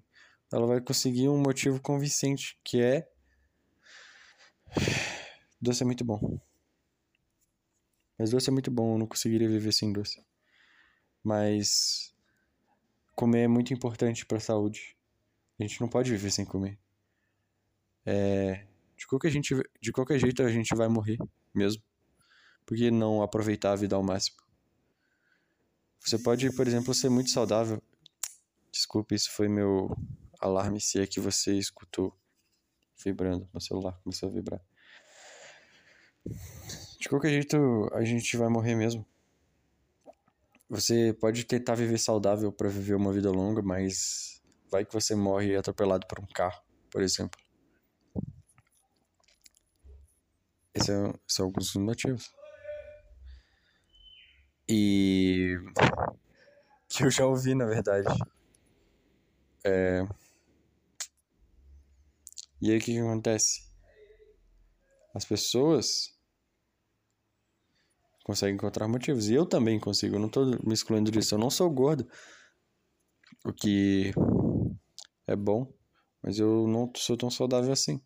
ela 0.53 0.67
vai 0.67 0.79
conseguir 0.79 1.27
um 1.27 1.41
motivo 1.41 1.81
convincente, 1.81 2.59
que 2.63 2.79
é 2.79 3.09
doce 5.59 5.81
é 5.81 5.87
muito 5.87 6.05
bom. 6.05 6.39
Mas 8.19 8.31
doce 8.31 8.49
é 8.49 8.51
muito 8.51 8.69
bom, 8.69 8.95
eu 8.95 8.97
não 8.99 9.07
conseguiria 9.07 9.47
viver 9.47 9.71
sem 9.71 9.93
doce. 9.93 10.21
Mas 11.23 12.13
comer 13.15 13.43
é 13.43 13.47
muito 13.47 13.73
importante 13.73 14.25
para 14.25 14.37
a 14.37 14.41
saúde. 14.41 14.97
A 15.57 15.63
gente 15.63 15.79
não 15.79 15.87
pode 15.87 16.11
viver 16.11 16.29
sem 16.29 16.45
comer. 16.45 16.77
É, 18.05 18.67
de 18.97 19.07
qualquer 19.07 19.29
gente, 19.29 19.55
de 19.81 19.91
qualquer 19.93 20.19
jeito 20.19 20.43
a 20.43 20.49
gente 20.49 20.75
vai 20.75 20.89
morrer 20.89 21.17
mesmo. 21.55 21.81
Por 22.65 22.75
que 22.75 22.91
não 22.91 23.21
aproveitar 23.21 23.71
a 23.71 23.75
vida 23.77 23.95
ao 23.95 24.03
máximo? 24.03 24.37
Você 26.01 26.19
pode, 26.19 26.53
por 26.55 26.67
exemplo, 26.67 26.93
ser 26.93 27.09
muito 27.09 27.29
saudável. 27.29 27.81
Desculpe, 28.71 29.15
isso 29.15 29.31
foi 29.31 29.47
meu 29.47 29.95
alarme 30.39 30.81
se 30.81 30.99
é 30.99 31.07
que 31.07 31.19
você 31.19 31.57
escutou 31.57 32.13
vibrando. 33.03 33.49
Meu 33.53 33.61
celular 33.61 33.99
começou 34.03 34.29
a 34.29 34.31
vibrar. 34.31 34.61
De 36.99 37.07
qualquer 37.07 37.29
jeito, 37.29 37.89
a 37.93 38.03
gente 38.03 38.35
vai 38.35 38.49
morrer 38.49 38.75
mesmo. 38.75 39.05
Você 40.69 41.15
pode 41.19 41.45
tentar 41.45 41.75
viver 41.75 41.97
saudável 41.97 42.51
para 42.51 42.67
viver 42.67 42.93
uma 42.93 43.13
vida 43.13 43.31
longa, 43.31 43.61
mas 43.61 44.41
vai 44.69 44.85
que 44.85 44.93
você 44.93 45.15
morre 45.15 45.55
atropelado 45.55 46.05
por 46.07 46.19
um 46.19 46.27
carro, 46.27 46.61
por 46.91 47.01
exemplo. 47.01 47.39
Esse 50.73 50.91
é, 50.91 51.13
são 51.25 51.45
alguns 51.45 51.71
dos 51.71 51.81
motivos. 51.81 52.31
E. 54.67 55.55
Que 56.91 57.03
eu 57.03 57.11
já 57.11 57.23
ouvi, 57.23 57.53
na 57.53 57.65
verdade. 57.65 58.07
É. 59.63 60.01
E 62.59 62.71
aí 62.71 62.77
o 62.77 62.81
que, 62.81 62.93
que 62.93 62.99
acontece? 62.99 63.71
As 65.13 65.23
pessoas 65.23 66.18
conseguem 68.29 68.53
encontrar 68.53 68.87
motivos. 68.87 69.27
E 69.27 69.33
eu 69.33 69.43
também 69.43 69.79
consigo, 69.79 70.15
eu 70.15 70.19
não 70.19 70.27
estou 70.27 70.45
me 70.45 70.71
excluindo 70.71 71.09
disso. 71.09 71.33
Eu 71.33 71.39
não 71.39 71.49
sou 71.49 71.67
gordo. 71.67 72.07
O 73.43 73.51
que 73.51 74.11
é 75.25 75.35
bom, 75.35 75.73
mas 76.21 76.37
eu 76.37 76.67
não 76.67 76.91
sou 76.95 77.17
tão 77.17 77.31
saudável 77.31 77.71
assim. 77.73 77.99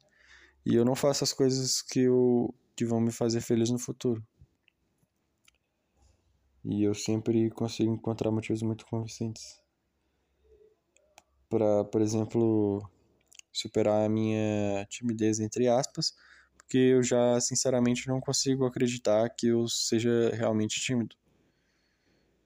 E 0.66 0.76
eu 0.76 0.86
não 0.86 0.96
faço 0.96 1.26
as 1.26 1.34
coisas 1.34 1.82
que, 1.82 2.00
eu, 2.00 2.56
que 2.74 2.86
vão 2.86 3.02
me 3.02 3.12
fazer 3.12 3.42
feliz 3.42 3.70
no 3.70 3.78
futuro. 3.78 4.26
E 6.64 6.84
eu 6.84 6.94
sempre 6.94 7.50
consigo 7.50 7.94
encontrar 7.94 8.32
motivos 8.32 8.62
muito 8.62 8.86
convincentes. 8.86 9.62
Para, 11.50 11.84
por 11.84 12.02
exemplo, 12.02 12.90
superar 13.52 14.06
a 14.06 14.10
minha 14.10 14.86
timidez, 14.90 15.42
entre 15.42 15.68
aspas, 15.68 16.14
porque 16.74 16.78
eu 16.80 17.04
já, 17.04 17.40
sinceramente, 17.40 18.08
não 18.08 18.20
consigo 18.20 18.66
acreditar 18.66 19.30
que 19.30 19.50
eu 19.50 19.68
seja 19.68 20.32
realmente 20.34 20.82
tímido. 20.82 21.16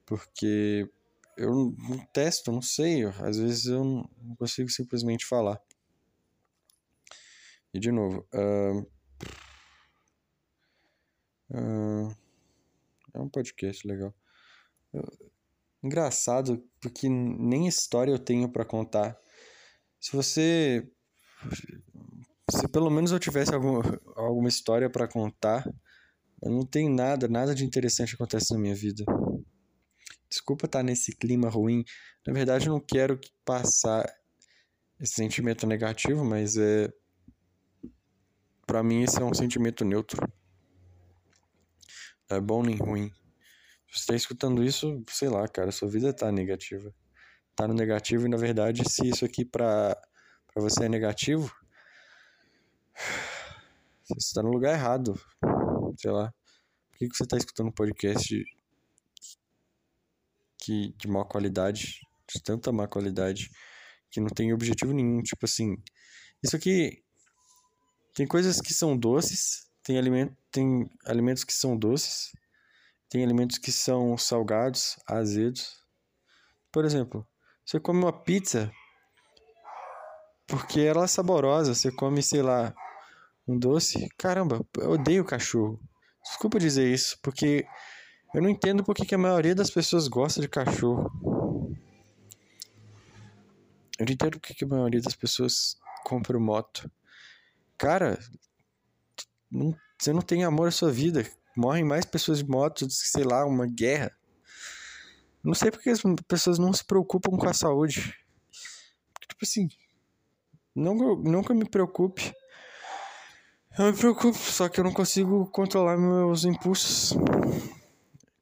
Porque 0.04 0.86
eu 1.34 1.74
não 1.78 1.98
testo, 2.12 2.52
não 2.52 2.60
sei, 2.60 3.04
às 3.06 3.38
vezes 3.38 3.64
eu 3.64 3.82
não 3.82 4.36
consigo 4.36 4.68
simplesmente 4.68 5.24
falar. 5.24 5.58
E 7.72 7.80
de 7.80 7.90
novo, 7.90 8.28
uh, 8.34 8.80
uh, 11.50 12.16
é 13.14 13.18
um 13.18 13.30
podcast 13.30 13.88
legal. 13.88 14.14
Engraçado, 15.82 16.62
porque 16.82 17.08
nem 17.08 17.66
história 17.66 18.10
eu 18.10 18.18
tenho 18.18 18.52
para 18.52 18.66
contar. 18.66 19.18
Se 19.98 20.14
você. 20.14 20.86
Se 22.50 22.66
pelo 22.68 22.90
menos 22.90 23.12
eu 23.12 23.18
tivesse 23.18 23.54
algum, 23.54 23.82
alguma 24.16 24.48
história 24.48 24.88
para 24.88 25.06
contar, 25.06 25.68
eu 26.42 26.50
não 26.50 26.64
tenho 26.64 26.90
nada, 26.90 27.28
nada 27.28 27.54
de 27.54 27.64
interessante 27.64 28.14
acontece 28.14 28.52
na 28.54 28.58
minha 28.58 28.74
vida. 28.74 29.04
Desculpa 30.30 30.66
estar 30.66 30.82
nesse 30.82 31.14
clima 31.14 31.48
ruim. 31.48 31.84
Na 32.26 32.32
verdade, 32.32 32.68
eu 32.68 32.72
não 32.72 32.80
quero 32.80 33.20
passar 33.44 34.04
esse 35.00 35.14
sentimento 35.14 35.66
negativo, 35.66 36.24
mas 36.24 36.56
é. 36.56 36.92
Pra 38.66 38.82
mim, 38.82 39.02
esse 39.02 39.20
é 39.20 39.24
um 39.24 39.32
sentimento 39.32 39.84
neutro. 39.84 40.20
Não 42.30 42.36
é 42.36 42.40
bom 42.40 42.62
nem 42.62 42.76
ruim. 42.76 43.10
Se 43.90 44.00
você 44.00 44.06
tá 44.06 44.14
escutando 44.14 44.62
isso, 44.62 45.02
sei 45.08 45.28
lá, 45.28 45.48
cara, 45.48 45.72
sua 45.72 45.88
vida 45.88 46.12
tá 46.12 46.30
negativa. 46.30 46.94
Tá 47.56 47.66
no 47.66 47.74
negativo 47.74 48.26
e, 48.26 48.28
na 48.28 48.36
verdade, 48.36 48.88
se 48.88 49.08
isso 49.08 49.24
aqui 49.24 49.44
pra, 49.44 49.96
pra 50.52 50.62
você 50.62 50.84
é 50.84 50.88
negativo, 50.88 51.50
você 54.14 54.34
tá 54.34 54.42
no 54.42 54.50
lugar 54.50 54.72
errado. 54.72 55.18
Sei 55.98 56.10
lá. 56.10 56.32
Por 56.90 56.98
que, 56.98 57.08
você 57.14 57.26
tá 57.26 57.36
escutando 57.36 57.68
um 57.68 57.72
podcast 57.72 58.44
que, 60.58 60.92
de 60.96 61.08
má 61.08 61.24
qualidade, 61.24 62.00
de 62.32 62.42
tanta 62.42 62.72
má 62.72 62.88
qualidade, 62.88 63.50
que 64.10 64.20
não 64.20 64.28
tem 64.28 64.52
objetivo 64.52 64.92
nenhum? 64.92 65.22
Tipo 65.22 65.44
assim, 65.44 65.76
isso 66.42 66.56
aqui 66.56 67.02
tem 68.14 68.26
coisas 68.26 68.60
que 68.60 68.74
são 68.74 68.96
doces, 68.96 69.70
tem, 69.82 69.98
alimento, 69.98 70.36
tem 70.50 70.90
alimentos 71.06 71.44
que 71.44 71.52
são 71.52 71.76
doces, 71.76 72.32
tem 73.08 73.22
alimentos 73.22 73.58
que 73.58 73.70
são 73.70 74.18
salgados, 74.18 74.96
azedos. 75.06 75.84
Por 76.72 76.84
exemplo, 76.84 77.26
você 77.64 77.78
come 77.78 78.00
uma 78.00 78.12
pizza 78.12 78.72
porque 80.48 80.80
ela 80.80 81.04
é 81.04 81.06
saborosa. 81.06 81.74
Você 81.74 81.92
come, 81.92 82.22
sei 82.22 82.42
lá, 82.42 82.74
um 83.48 83.58
doce. 83.58 84.08
Caramba, 84.16 84.64
eu 84.76 84.90
odeio 84.90 85.24
cachorro. 85.24 85.80
Desculpa 86.22 86.58
dizer 86.58 86.92
isso, 86.92 87.18
porque 87.22 87.66
eu 88.34 88.42
não 88.42 88.50
entendo 88.50 88.84
porque 88.84 89.06
que 89.06 89.14
a 89.14 89.18
maioria 89.18 89.54
das 89.54 89.70
pessoas 89.70 90.06
gosta 90.06 90.40
de 90.40 90.48
cachorro. 90.48 91.10
Eu 93.98 94.06
não 94.06 94.12
entendo 94.12 94.38
porque 94.38 94.54
que 94.54 94.64
a 94.64 94.68
maioria 94.68 95.00
das 95.00 95.16
pessoas 95.16 95.76
compra 96.04 96.38
moto. 96.38 96.90
Cara, 97.78 98.18
não, 99.50 99.74
você 99.98 100.12
não 100.12 100.20
tem 100.20 100.44
amor 100.44 100.68
à 100.68 100.70
sua 100.70 100.92
vida. 100.92 101.24
Morrem 101.56 101.84
mais 101.84 102.04
pessoas 102.04 102.38
de 102.38 102.48
moto 102.48 102.86
do 102.86 102.88
que, 102.88 102.94
sei 102.94 103.24
lá, 103.24 103.44
uma 103.44 103.66
guerra. 103.66 104.12
Não 105.42 105.54
sei 105.54 105.70
porque 105.70 105.90
as 105.90 106.00
pessoas 106.28 106.58
não 106.58 106.72
se 106.72 106.84
preocupam 106.84 107.36
com 107.36 107.48
a 107.48 107.54
saúde. 107.54 108.14
Tipo 109.28 109.44
assim, 109.44 109.68
não, 110.74 110.94
nunca 110.94 111.54
me 111.54 111.68
preocupe. 111.68 112.32
Eu 113.78 113.92
me 113.92 113.96
preocupo, 113.96 114.36
só 114.36 114.68
que 114.68 114.80
eu 114.80 114.84
não 114.84 114.92
consigo 114.92 115.46
controlar 115.46 115.96
meus 115.96 116.44
impulsos. 116.44 117.14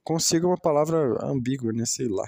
Consigo 0.03 0.46
uma 0.46 0.57
palavra 0.57 1.18
ambígua, 1.25 1.72
né? 1.72 1.85
Sei 1.85 2.09
lá. 2.09 2.25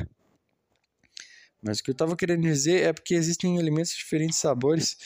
Mas 1.63 1.79
o 1.79 1.83
que 1.83 1.91
eu 1.91 1.95
tava 1.95 2.15
querendo 2.15 2.43
dizer 2.43 2.83
é 2.83 2.93
porque 2.93 3.15
existem 3.15 3.59
alimentos 3.59 3.93
de 3.93 3.99
diferentes 3.99 4.39
sabores 4.39 4.97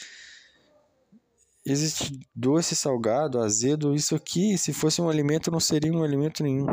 existe 1.64 2.28
doce, 2.34 2.74
salgado, 2.74 3.40
azedo. 3.40 3.94
Isso 3.94 4.14
aqui, 4.14 4.58
se 4.58 4.72
fosse 4.72 5.00
um 5.00 5.08
alimento, 5.08 5.50
não 5.50 5.60
seria 5.60 5.92
um 5.92 6.02
alimento 6.02 6.42
nenhum. 6.42 6.66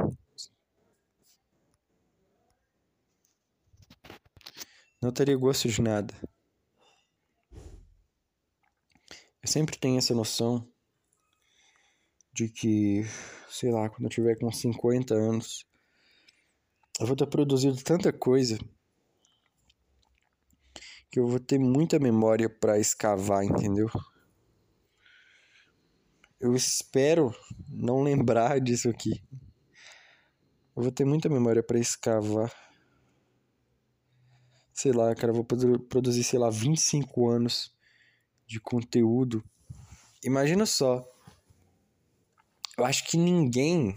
não 5.02 5.14
teria 5.14 5.38
gosto 5.38 5.70
de 5.70 5.82
nada. 5.82 6.14
Eu 9.42 9.48
sempre 9.48 9.78
tenho 9.78 9.98
essa 9.98 10.14
noção 10.14 10.68
de 12.40 12.48
que, 12.48 13.04
sei 13.50 13.70
lá, 13.70 13.90
quando 13.90 14.06
eu 14.06 14.10
tiver 14.10 14.40
com 14.40 14.50
50 14.50 15.14
anos, 15.14 15.68
eu 16.98 17.06
vou 17.06 17.14
ter 17.14 17.28
produzido 17.28 17.76
tanta 17.84 18.14
coisa 18.14 18.58
que 21.12 21.20
eu 21.20 21.28
vou 21.28 21.40
ter 21.40 21.60
muita 21.60 22.00
memória 22.00 22.50
para 22.50 22.80
escavar, 22.80 23.44
entendeu? 23.44 23.90
Eu 26.40 26.56
espero 26.56 27.36
não 27.68 28.04
lembrar 28.04 28.60
disso 28.62 28.90
aqui. 28.90 29.22
Eu 30.74 30.84
vou 30.84 30.92
ter 30.94 31.04
muita 31.04 31.28
memória 31.28 31.62
para 31.62 31.78
escavar. 31.78 32.54
Sei 34.74 34.94
lá, 34.94 35.14
cara, 35.14 35.34
eu 35.34 35.44
vou 35.44 35.44
produzir, 35.44 36.24
sei 36.24 36.40
lá, 36.40 36.50
25 36.50 37.28
anos 37.28 37.76
de 38.48 38.62
conteúdo. 38.62 39.44
Imagina 40.24 40.66
só. 40.66 41.06
Eu 42.80 42.86
acho 42.86 43.04
que 43.04 43.18
ninguém 43.18 43.94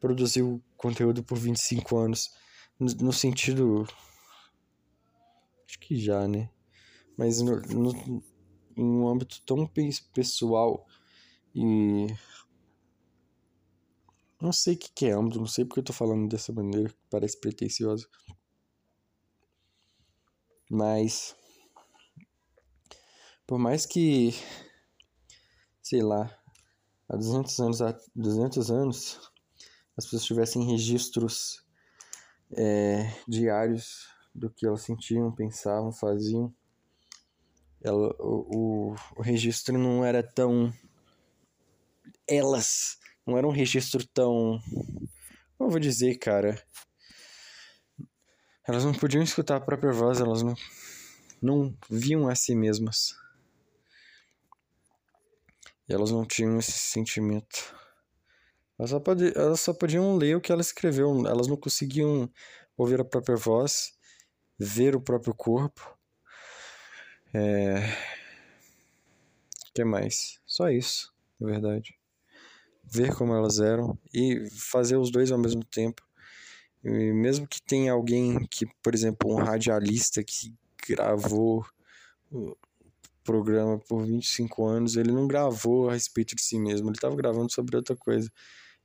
produziu 0.00 0.64
conteúdo 0.78 1.22
por 1.22 1.36
25 1.36 1.94
anos. 1.98 2.34
No, 2.80 2.86
no 2.86 3.12
sentido. 3.12 3.86
Acho 5.68 5.78
que 5.78 6.00
já, 6.00 6.26
né? 6.26 6.48
Mas 7.14 7.42
no, 7.42 7.60
no, 7.60 8.22
em 8.74 8.82
um 8.82 9.06
âmbito 9.06 9.42
tão 9.44 9.70
pessoal 10.14 10.86
e. 11.54 12.06
Não 14.40 14.50
sei 14.52 14.74
o 14.74 14.78
que, 14.78 14.90
que 14.90 15.06
é 15.06 15.12
âmbito, 15.12 15.38
não 15.38 15.46
sei 15.46 15.66
porque 15.66 15.80
eu 15.80 15.84
tô 15.84 15.92
falando 15.92 16.26
dessa 16.30 16.50
maneira, 16.50 16.94
parece 17.10 17.38
pretencioso. 17.38 18.08
Mas. 20.70 21.36
Por 23.46 23.58
mais 23.58 23.84
que. 23.84 24.30
Sei 25.82 26.00
lá. 26.00 26.45
Há 27.08 27.16
200 27.16 27.60
anos, 27.60 27.82
há 27.82 27.96
200 28.14 28.70
anos 28.70 29.32
as 29.96 30.04
pessoas 30.04 30.24
tivessem 30.24 30.64
registros 30.64 31.64
é, 32.52 33.10
diários 33.26 34.08
do 34.34 34.50
que 34.50 34.66
elas 34.66 34.82
sentiam, 34.82 35.32
pensavam, 35.32 35.90
faziam. 35.90 36.54
Ela, 37.82 38.14
o, 38.18 38.90
o, 38.90 38.94
o 39.16 39.22
registro 39.22 39.78
não 39.78 40.04
era 40.04 40.22
tão. 40.22 40.72
Elas. 42.28 42.98
Não 43.26 43.38
era 43.38 43.46
um 43.46 43.52
registro 43.52 44.06
tão. 44.08 44.60
Como 45.56 45.68
eu 45.68 45.70
vou 45.70 45.80
dizer, 45.80 46.16
cara? 46.18 46.62
Elas 48.68 48.84
não 48.84 48.92
podiam 48.92 49.22
escutar 49.22 49.56
a 49.56 49.60
própria 49.60 49.92
voz, 49.92 50.20
elas 50.20 50.42
não, 50.42 50.54
não 51.40 51.74
viam 51.88 52.28
a 52.28 52.34
si 52.34 52.54
mesmas. 52.54 53.14
E 55.88 55.92
elas 55.92 56.10
não 56.10 56.24
tinham 56.24 56.58
esse 56.58 56.72
sentimento. 56.72 57.74
Elas 58.78 58.90
só, 58.90 59.02
elas 59.34 59.60
só 59.60 59.72
podiam 59.72 60.16
ler 60.16 60.36
o 60.36 60.40
que 60.40 60.52
ela 60.52 60.60
escreveu, 60.60 61.26
elas 61.26 61.46
não 61.46 61.56
conseguiam 61.56 62.30
ouvir 62.76 63.00
a 63.00 63.04
própria 63.04 63.36
voz, 63.36 63.94
ver 64.58 64.94
o 64.94 65.00
próprio 65.00 65.34
corpo. 65.34 65.96
É... 67.32 67.78
O 69.68 69.72
que 69.74 69.84
mais? 69.84 70.40
Só 70.46 70.68
isso, 70.70 71.12
na 71.40 71.46
verdade. 71.48 71.98
Ver 72.84 73.14
como 73.14 73.34
elas 73.34 73.58
eram 73.58 73.98
e 74.12 74.48
fazer 74.50 74.96
os 74.96 75.10
dois 75.10 75.32
ao 75.32 75.38
mesmo 75.38 75.64
tempo. 75.64 76.06
E 76.84 77.12
mesmo 77.12 77.46
que 77.48 77.60
tenha 77.60 77.92
alguém 77.92 78.46
que, 78.46 78.66
por 78.82 78.94
exemplo, 78.94 79.32
um 79.32 79.36
radialista 79.36 80.22
que 80.22 80.54
gravou 80.88 81.66
programa 83.26 83.78
por 83.78 84.06
25 84.06 84.64
anos, 84.64 84.96
ele 84.96 85.12
não 85.12 85.26
gravou 85.26 85.90
a 85.90 85.92
respeito 85.92 86.34
de 86.34 86.42
si 86.42 86.58
mesmo, 86.58 86.88
ele 86.88 86.96
estava 86.96 87.16
gravando 87.16 87.52
sobre 87.52 87.76
outra 87.76 87.96
coisa. 87.96 88.30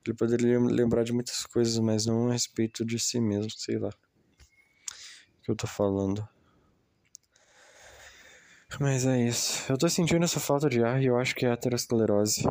Ele 0.05 0.15
poderia 0.15 0.59
lembrar 0.59 1.03
de 1.03 1.13
muitas 1.13 1.45
coisas, 1.45 1.77
mas 1.77 2.05
não 2.07 2.29
a 2.29 2.33
respeito 2.33 2.83
de 2.83 2.97
si 2.97 3.21
mesmo, 3.21 3.51
sei 3.51 3.77
lá. 3.77 3.89
O 3.89 5.43
que 5.43 5.51
eu 5.51 5.55
tô 5.55 5.67
falando. 5.67 6.27
Mas 8.79 9.05
é 9.05 9.27
isso. 9.27 9.71
Eu 9.71 9.77
tô 9.77 9.87
sentindo 9.87 10.23
essa 10.23 10.39
falta 10.39 10.67
de 10.69 10.83
ar 10.83 11.01
e 11.01 11.05
eu 11.05 11.17
acho 11.17 11.35
que 11.35 11.45
é 11.45 11.51
aterosclerose. 11.51 12.43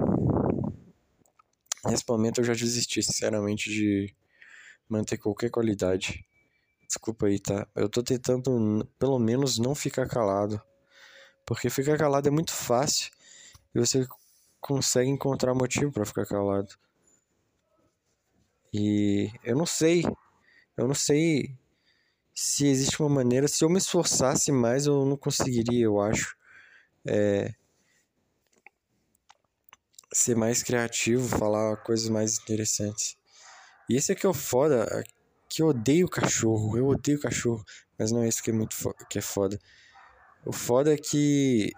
Nesse 1.84 2.04
momento 2.08 2.40
eu 2.40 2.44
já 2.44 2.52
desisti, 2.52 3.02
sinceramente, 3.02 3.68
de 3.68 4.14
manter 4.88 5.18
qualquer 5.18 5.50
qualidade. 5.50 6.24
Desculpa 6.86 7.26
aí, 7.26 7.40
tá? 7.40 7.66
Eu 7.74 7.88
tô 7.88 8.02
tentando, 8.02 8.86
pelo 8.98 9.18
menos, 9.18 9.58
não 9.58 9.74
ficar 9.74 10.06
calado. 10.06 10.60
Porque 11.50 11.68
ficar 11.68 11.98
calado 11.98 12.28
é 12.28 12.30
muito 12.30 12.52
fácil 12.52 13.10
e 13.74 13.80
você 13.80 14.06
consegue 14.60 15.10
encontrar 15.10 15.52
motivo 15.52 15.90
para 15.90 16.06
ficar 16.06 16.24
calado. 16.24 16.78
E 18.72 19.32
eu 19.42 19.56
não 19.56 19.66
sei, 19.66 20.04
eu 20.76 20.86
não 20.86 20.94
sei 20.94 21.58
se 22.32 22.68
existe 22.68 23.02
uma 23.02 23.08
maneira, 23.08 23.48
se 23.48 23.64
eu 23.64 23.68
me 23.68 23.78
esforçasse 23.78 24.52
mais, 24.52 24.86
eu 24.86 25.04
não 25.04 25.16
conseguiria, 25.16 25.86
eu 25.86 26.00
acho. 26.00 26.36
É, 27.04 27.52
ser 30.14 30.36
mais 30.36 30.62
criativo, 30.62 31.36
falar 31.36 31.78
coisas 31.78 32.08
mais 32.08 32.38
interessantes. 32.38 33.16
E 33.88 33.96
esse 33.96 34.12
aqui 34.12 34.24
é 34.24 34.28
o 34.28 34.32
foda, 34.32 34.86
que 35.48 35.62
eu 35.62 35.66
odeio 35.66 36.08
cachorro, 36.08 36.78
eu 36.78 36.86
odeio 36.86 37.18
cachorro, 37.18 37.64
mas 37.98 38.12
não 38.12 38.22
é 38.22 38.28
isso 38.28 38.40
que 38.40 38.50
é 38.50 38.54
muito 38.54 38.76
que 39.08 39.18
é 39.18 39.22
foda. 39.22 39.58
O 40.44 40.52
foda 40.52 40.94
é 40.94 40.96
que 40.96 41.72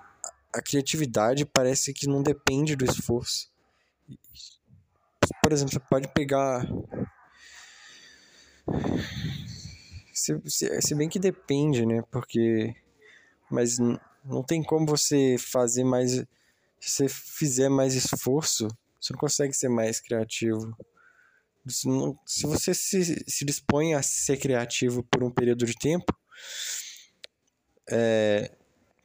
a 0.52 0.62
criatividade 0.62 1.44
parece 1.44 1.92
que 1.92 2.06
não 2.06 2.22
depende 2.22 2.76
do 2.76 2.84
esforço 2.84 3.52
por 5.42 5.52
exemplo, 5.52 5.72
você 5.72 5.80
pode 5.80 6.08
pegar. 6.08 6.64
Se, 10.12 10.40
se, 10.46 10.80
se 10.80 10.94
bem 10.94 11.08
que 11.08 11.18
depende, 11.18 11.84
né? 11.84 12.02
Porque. 12.10 12.74
Mas 13.50 13.78
não 13.78 14.42
tem 14.46 14.62
como 14.62 14.86
você 14.86 15.36
fazer 15.38 15.84
mais. 15.84 16.12
Se 16.12 16.26
você 16.80 17.08
fizer 17.08 17.68
mais 17.68 17.94
esforço, 17.94 18.68
você 19.00 19.12
não 19.12 19.18
consegue 19.18 19.52
ser 19.52 19.68
mais 19.68 20.00
criativo. 20.00 20.76
Se 21.68 22.46
você 22.46 22.74
se, 22.74 23.24
se 23.26 23.44
dispõe 23.44 23.94
a 23.94 24.02
ser 24.02 24.36
criativo 24.36 25.02
por 25.04 25.22
um 25.22 25.30
período 25.30 25.64
de 25.64 25.74
tempo, 25.74 26.12
é, 27.90 28.50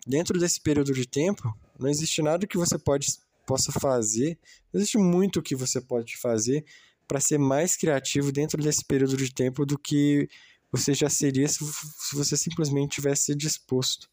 dentro 0.05 0.39
desse 0.39 0.61
período 0.61 0.93
de 0.93 1.07
tempo, 1.07 1.55
não 1.79 1.89
existe 1.89 2.21
nada 2.21 2.47
que 2.47 2.57
você 2.57 2.77
pode 2.77 3.07
possa 3.47 3.71
fazer. 3.71 4.37
Existe 4.73 4.97
muito 4.97 5.41
que 5.41 5.55
você 5.55 5.79
pode 5.79 6.17
fazer 6.17 6.65
para 7.07 7.21
ser 7.21 7.39
mais 7.39 7.77
criativo 7.77 8.31
dentro 8.31 8.61
desse 8.61 8.83
período 8.83 9.15
de 9.15 9.33
tempo 9.33 9.65
do 9.65 9.79
que 9.79 10.29
você 10.69 10.93
já 10.93 11.09
seria 11.09 11.47
se, 11.47 11.59
se 11.63 12.13
você 12.13 12.35
simplesmente 12.35 12.95
tivesse 12.95 13.33
disposto. 13.33 14.09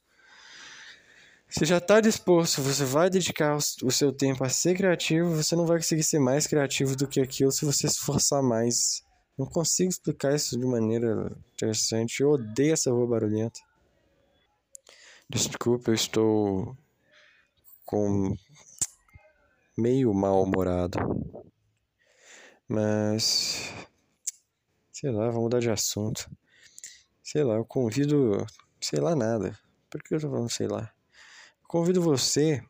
Você 1.48 1.66
já 1.66 1.78
está 1.78 2.00
disposto, 2.00 2.62
você 2.62 2.84
vai 2.84 3.10
dedicar 3.10 3.56
o 3.56 3.90
seu 3.90 4.12
tempo 4.12 4.42
a 4.44 4.48
ser 4.48 4.76
criativo, 4.76 5.36
você 5.36 5.54
não 5.54 5.66
vai 5.66 5.78
conseguir 5.78 6.02
ser 6.02 6.18
mais 6.18 6.46
criativo 6.46 6.96
do 6.96 7.06
que 7.06 7.20
aquilo 7.20 7.52
se 7.52 7.64
você 7.64 7.88
se 7.88 7.94
esforçar 7.94 8.42
mais. 8.42 9.02
Não 9.36 9.46
consigo 9.46 9.90
explicar 9.90 10.34
isso 10.34 10.58
de 10.58 10.64
maneira 10.64 11.36
interessante. 11.54 12.20
Eu 12.20 12.30
odeio 12.30 12.72
essa 12.72 12.90
rua 12.90 13.06
barulhenta. 13.06 13.60
Desculpa, 15.34 15.90
eu 15.90 15.94
estou 15.96 16.78
com 17.84 18.36
meio 19.76 20.14
mal-humorado. 20.14 20.96
Mas. 22.68 23.68
Sei 24.92 25.10
lá, 25.10 25.26
vamos 25.26 25.42
mudar 25.42 25.58
de 25.58 25.68
assunto. 25.68 26.30
Sei 27.20 27.42
lá, 27.42 27.56
eu 27.56 27.64
convido. 27.64 28.46
Sei 28.80 29.00
lá 29.00 29.16
nada. 29.16 29.58
Por 29.90 30.00
que 30.04 30.14
eu 30.14 30.20
tô 30.20 30.30
falando 30.30 30.48
sei 30.48 30.68
lá? 30.68 30.94
Eu 31.62 31.68
convido 31.68 32.00
você. 32.00 32.64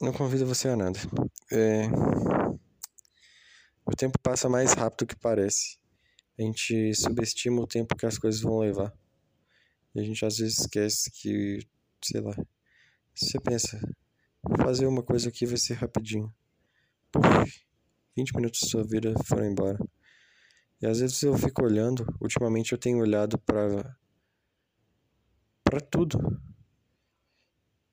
Não 0.00 0.12
convido 0.12 0.46
você 0.46 0.68
a 0.68 0.76
nada. 0.76 0.98
É... 1.50 1.88
O 3.84 3.96
tempo 3.96 4.16
passa 4.22 4.48
mais 4.48 4.74
rápido 4.74 5.00
do 5.00 5.06
que 5.08 5.16
parece. 5.16 5.76
A 6.38 6.42
gente 6.42 6.94
subestima 6.94 7.60
o 7.60 7.66
tempo 7.66 7.96
que 7.96 8.06
as 8.06 8.16
coisas 8.16 8.40
vão 8.40 8.60
levar. 8.60 8.94
E 9.94 10.00
a 10.00 10.02
gente 10.02 10.24
às 10.24 10.38
vezes 10.38 10.58
esquece 10.58 11.10
que, 11.10 11.66
sei 12.02 12.20
lá, 12.20 12.34
você 13.14 13.40
pensa, 13.40 13.80
fazer 14.62 14.86
uma 14.86 15.02
coisa 15.02 15.28
aqui 15.28 15.46
vai 15.46 15.56
ser 15.56 15.74
rapidinho. 15.74 16.32
Puf, 17.10 17.62
20 18.16 18.34
minutos 18.36 18.60
da 18.60 18.68
sua 18.68 18.84
vida 18.84 19.14
foram 19.24 19.46
embora. 19.46 19.78
E 20.80 20.86
às 20.86 21.00
vezes 21.00 21.22
eu 21.22 21.36
fico 21.36 21.64
olhando, 21.64 22.06
ultimamente 22.20 22.72
eu 22.72 22.78
tenho 22.78 22.98
olhado 22.98 23.38
para 23.38 23.96
para 25.64 25.80
tudo. 25.80 26.40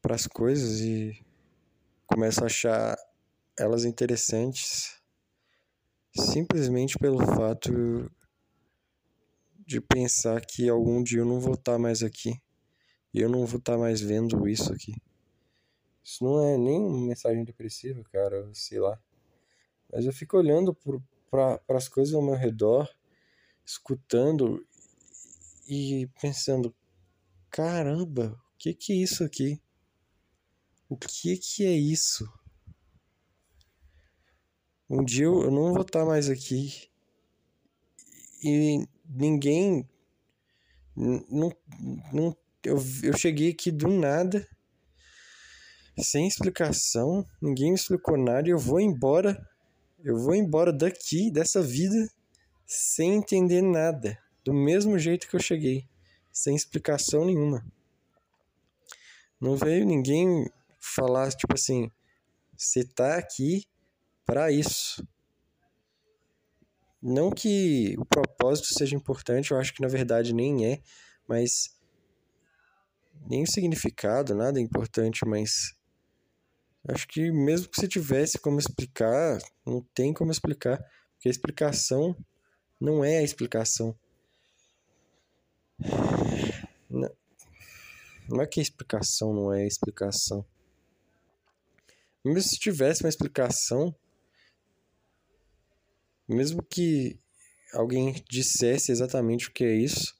Para 0.01 0.15
as 0.15 0.27
coisas 0.27 0.81
e 0.81 1.25
começo 2.05 2.43
a 2.43 2.45
achar 2.45 2.95
elas 3.57 3.85
interessantes 3.85 5.01
simplesmente 6.15 6.97
pelo 6.97 7.19
fato 7.19 8.09
de 9.65 9.81
pensar 9.81 10.45
que 10.45 10.69
algum 10.69 11.01
dia 11.01 11.19
eu 11.19 11.25
não 11.25 11.39
vou 11.39 11.55
estar 11.55 11.79
mais 11.79 12.03
aqui. 12.03 12.39
E 13.13 13.19
eu 13.19 13.29
não 13.29 13.45
vou 13.45 13.59
estar 13.59 13.77
mais 13.77 14.01
vendo 14.01 14.47
isso 14.47 14.71
aqui. 14.71 14.93
Isso 16.03 16.23
não 16.23 16.45
é 16.45 16.57
nem 16.57 16.79
uma 16.79 17.07
mensagem 17.07 17.43
depressiva, 17.43 18.03
cara, 18.11 18.47
sei 18.53 18.79
lá. 18.79 18.99
Mas 19.91 20.05
eu 20.05 20.13
fico 20.13 20.37
olhando 20.37 20.77
para 21.31 21.59
as 21.69 21.87
coisas 21.87 22.13
ao 22.13 22.21
meu 22.21 22.35
redor, 22.35 22.87
escutando 23.65 24.65
e 25.67 26.07
pensando: 26.21 26.75
caramba, 27.49 28.39
o 28.53 28.57
que, 28.57 28.73
que 28.73 28.93
é 28.93 28.97
isso 28.97 29.23
aqui? 29.23 29.59
O 30.87 30.95
que, 30.95 31.37
que 31.37 31.65
é 31.65 31.71
isso? 31.71 32.31
Um 34.87 35.03
dia 35.03 35.25
eu 35.25 35.49
não 35.49 35.73
vou 35.73 35.81
estar 35.81 36.05
mais 36.05 36.29
aqui 36.29 36.89
e 38.43 38.87
ninguém. 39.09 39.87
Não, 40.95 41.51
não, 42.13 42.37
eu, 42.63 42.77
eu 43.03 43.17
cheguei 43.17 43.51
aqui 43.51 43.71
do 43.71 43.87
nada, 43.89 44.47
sem 45.97 46.27
explicação, 46.27 47.25
ninguém 47.41 47.69
me 47.69 47.75
explicou 47.75 48.17
nada 48.17 48.47
e 48.47 48.51
eu 48.51 48.59
vou 48.59 48.79
embora. 48.79 49.37
Eu 50.03 50.17
vou 50.17 50.35
embora 50.35 50.71
daqui, 50.71 51.31
dessa 51.31 51.61
vida, 51.61 52.09
sem 52.65 53.15
entender 53.15 53.61
nada, 53.61 54.17
do 54.43 54.53
mesmo 54.53 54.99
jeito 54.99 55.27
que 55.27 55.35
eu 55.35 55.39
cheguei, 55.39 55.87
sem 56.31 56.55
explicação 56.55 57.25
nenhuma. 57.25 57.65
Não 59.39 59.55
veio 59.55 59.85
ninguém 59.85 60.49
falar, 60.79 61.31
tipo 61.31 61.55
assim, 61.55 61.89
você 62.55 62.83
tá 62.83 63.17
aqui 63.17 63.65
para 64.25 64.51
isso. 64.51 65.05
Não 67.07 67.29
que 67.29 67.93
o 67.99 68.03
propósito 68.03 68.73
seja 68.73 68.95
importante, 68.95 69.51
eu 69.51 69.59
acho 69.59 69.71
que 69.71 69.81
na 69.83 69.87
verdade 69.87 70.33
nem 70.33 70.65
é, 70.65 70.81
mas 71.27 71.77
nem 73.29 73.43
o 73.43 73.47
significado, 73.47 74.33
nada 74.33 74.59
é 74.59 74.63
importante, 74.63 75.23
mas 75.23 75.75
acho 76.87 77.07
que 77.07 77.31
mesmo 77.31 77.69
que 77.69 77.79
se 77.79 77.87
tivesse 77.87 78.39
como 78.39 78.57
explicar, 78.57 79.37
não 79.63 79.81
tem 79.93 80.11
como 80.15 80.31
explicar, 80.31 80.79
porque 81.13 81.27
a 81.27 81.31
explicação 81.31 82.15
não 82.81 83.05
é 83.05 83.19
a 83.19 83.23
explicação. 83.23 83.95
Não, 86.89 87.15
não 88.27 88.41
é 88.41 88.47
que 88.47 88.59
a 88.59 88.63
explicação 88.63 89.31
não 89.31 89.53
é 89.53 89.61
a 89.61 89.67
explicação. 89.67 90.43
Mesmo 92.23 92.41
se 92.41 92.57
tivesse 92.57 93.03
uma 93.03 93.09
explicação, 93.09 93.95
mesmo 96.27 96.63
que 96.63 97.19
alguém 97.73 98.13
dissesse 98.29 98.91
exatamente 98.91 99.49
o 99.49 99.53
que 99.53 99.63
é 99.63 99.75
isso, 99.75 100.15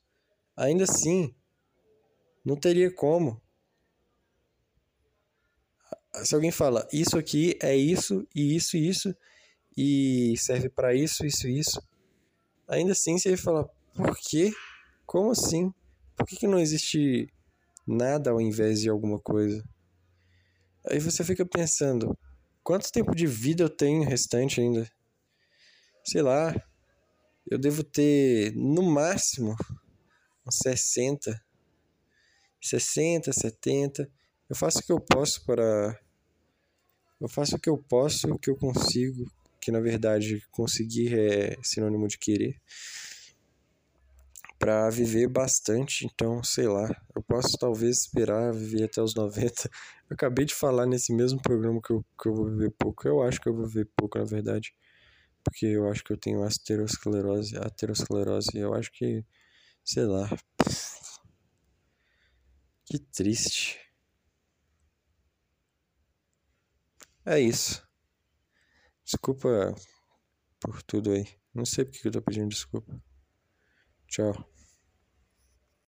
ainda 0.56 0.84
assim 0.84 1.34
não 2.44 2.56
teria 2.56 2.92
como. 2.92 3.42
Se 6.24 6.34
alguém 6.34 6.52
fala 6.52 6.88
isso 6.94 7.18
aqui 7.18 7.58
é 7.62 7.76
isso 7.76 8.26
e 8.34 8.56
isso 8.56 8.78
e 8.78 8.88
isso 8.88 9.16
e 9.78 10.36
serve 10.38 10.70
para 10.70 10.94
isso, 10.96 11.26
isso 11.26 11.48
isso, 11.48 11.82
ainda 12.68 12.94
assim 12.94 13.18
você 13.18 13.30
vai 13.30 13.38
falar 13.38 13.66
por 13.94 14.18
quê? 14.18 14.52
Como 15.06 15.32
assim? 15.32 15.74
Por 16.16 16.26
que, 16.26 16.38
que 16.38 16.48
não 16.48 16.60
existe 16.60 17.30
nada 17.86 18.32
ao 18.32 18.40
invés 18.40 18.82
de 18.82 18.90
alguma 18.90 19.20
coisa? 19.20 19.64
Aí 20.90 21.00
você 21.00 21.24
fica 21.24 21.46
pensando, 21.46 22.18
quanto 22.64 22.92
tempo 22.92 23.16
de 23.16 23.26
vida 23.26 23.64
eu 23.64 23.70
tenho 23.70 24.04
restante 24.04 24.62
ainda? 24.62 24.90
Sei 26.06 26.22
lá, 26.22 26.54
eu 27.50 27.58
devo 27.58 27.84
ter 27.84 28.56
no 28.56 28.84
máximo 28.84 29.56
uns 30.46 30.58
60, 30.62 31.42
60, 32.62 33.34
70. 33.34 34.10
Eu 34.48 34.56
faço 34.56 34.80
o 34.80 34.84
que 34.84 34.92
eu 34.92 35.00
posso 35.00 35.44
para. 35.46 36.00
Eu 37.20 37.28
faço 37.28 37.56
o 37.56 37.60
que 37.60 37.70
eu 37.70 37.78
posso, 37.78 38.28
o 38.32 38.38
que 38.38 38.50
eu 38.50 38.56
consigo, 38.56 39.26
que 39.60 39.72
na 39.72 39.80
verdade 39.80 40.46
conseguir 40.52 41.18
é 41.18 41.58
sinônimo 41.64 42.08
de 42.08 42.20
querer, 42.20 42.62
para 44.60 44.90
viver 44.90 45.28
bastante. 45.28 46.06
Então, 46.06 46.44
sei 46.44 46.68
lá, 46.68 46.88
eu 47.16 47.24
posso 47.24 47.58
talvez 47.58 48.02
esperar 48.02 48.54
viver 48.54 48.84
até 48.84 49.02
os 49.02 49.16
90. 49.16 49.70
Eu 50.08 50.14
acabei 50.14 50.46
de 50.46 50.54
falar 50.54 50.86
nesse 50.86 51.14
mesmo 51.14 51.42
programa 51.42 51.82
que 51.82 51.92
eu, 51.92 52.06
que 52.22 52.30
eu 52.30 52.36
vou 52.36 52.46
viver 52.46 52.72
pouco. 52.78 53.08
Eu 53.08 53.24
acho 53.24 53.42
que 53.42 53.50
eu 53.50 53.56
vou 53.56 53.66
viver 53.66 53.90
pouco, 53.98 54.20
na 54.20 54.26
verdade 54.26 54.72
porque 55.46 55.68
eu 55.68 55.90
acho 55.90 56.04
que 56.04 56.12
eu 56.12 56.18
tenho 56.18 56.44
aterosclerose, 56.44 57.56
aterosclerose, 57.58 58.58
eu 58.58 58.74
acho 58.74 58.92
que, 58.92 59.24
sei 59.86 60.06
lá. 60.06 60.28
Que 62.86 63.00
triste. 63.00 63.80
É 67.26 67.40
isso. 67.40 67.88
Desculpa 69.04 69.76
por 70.60 70.82
tudo 70.84 71.12
aí. 71.12 71.28
Não 71.54 71.66
sei 71.66 71.86
porque 71.86 72.08
eu 72.08 72.12
tô 72.12 72.22
pedindo 72.22 72.50
desculpa. 72.50 73.02
Tchau. 74.08 74.55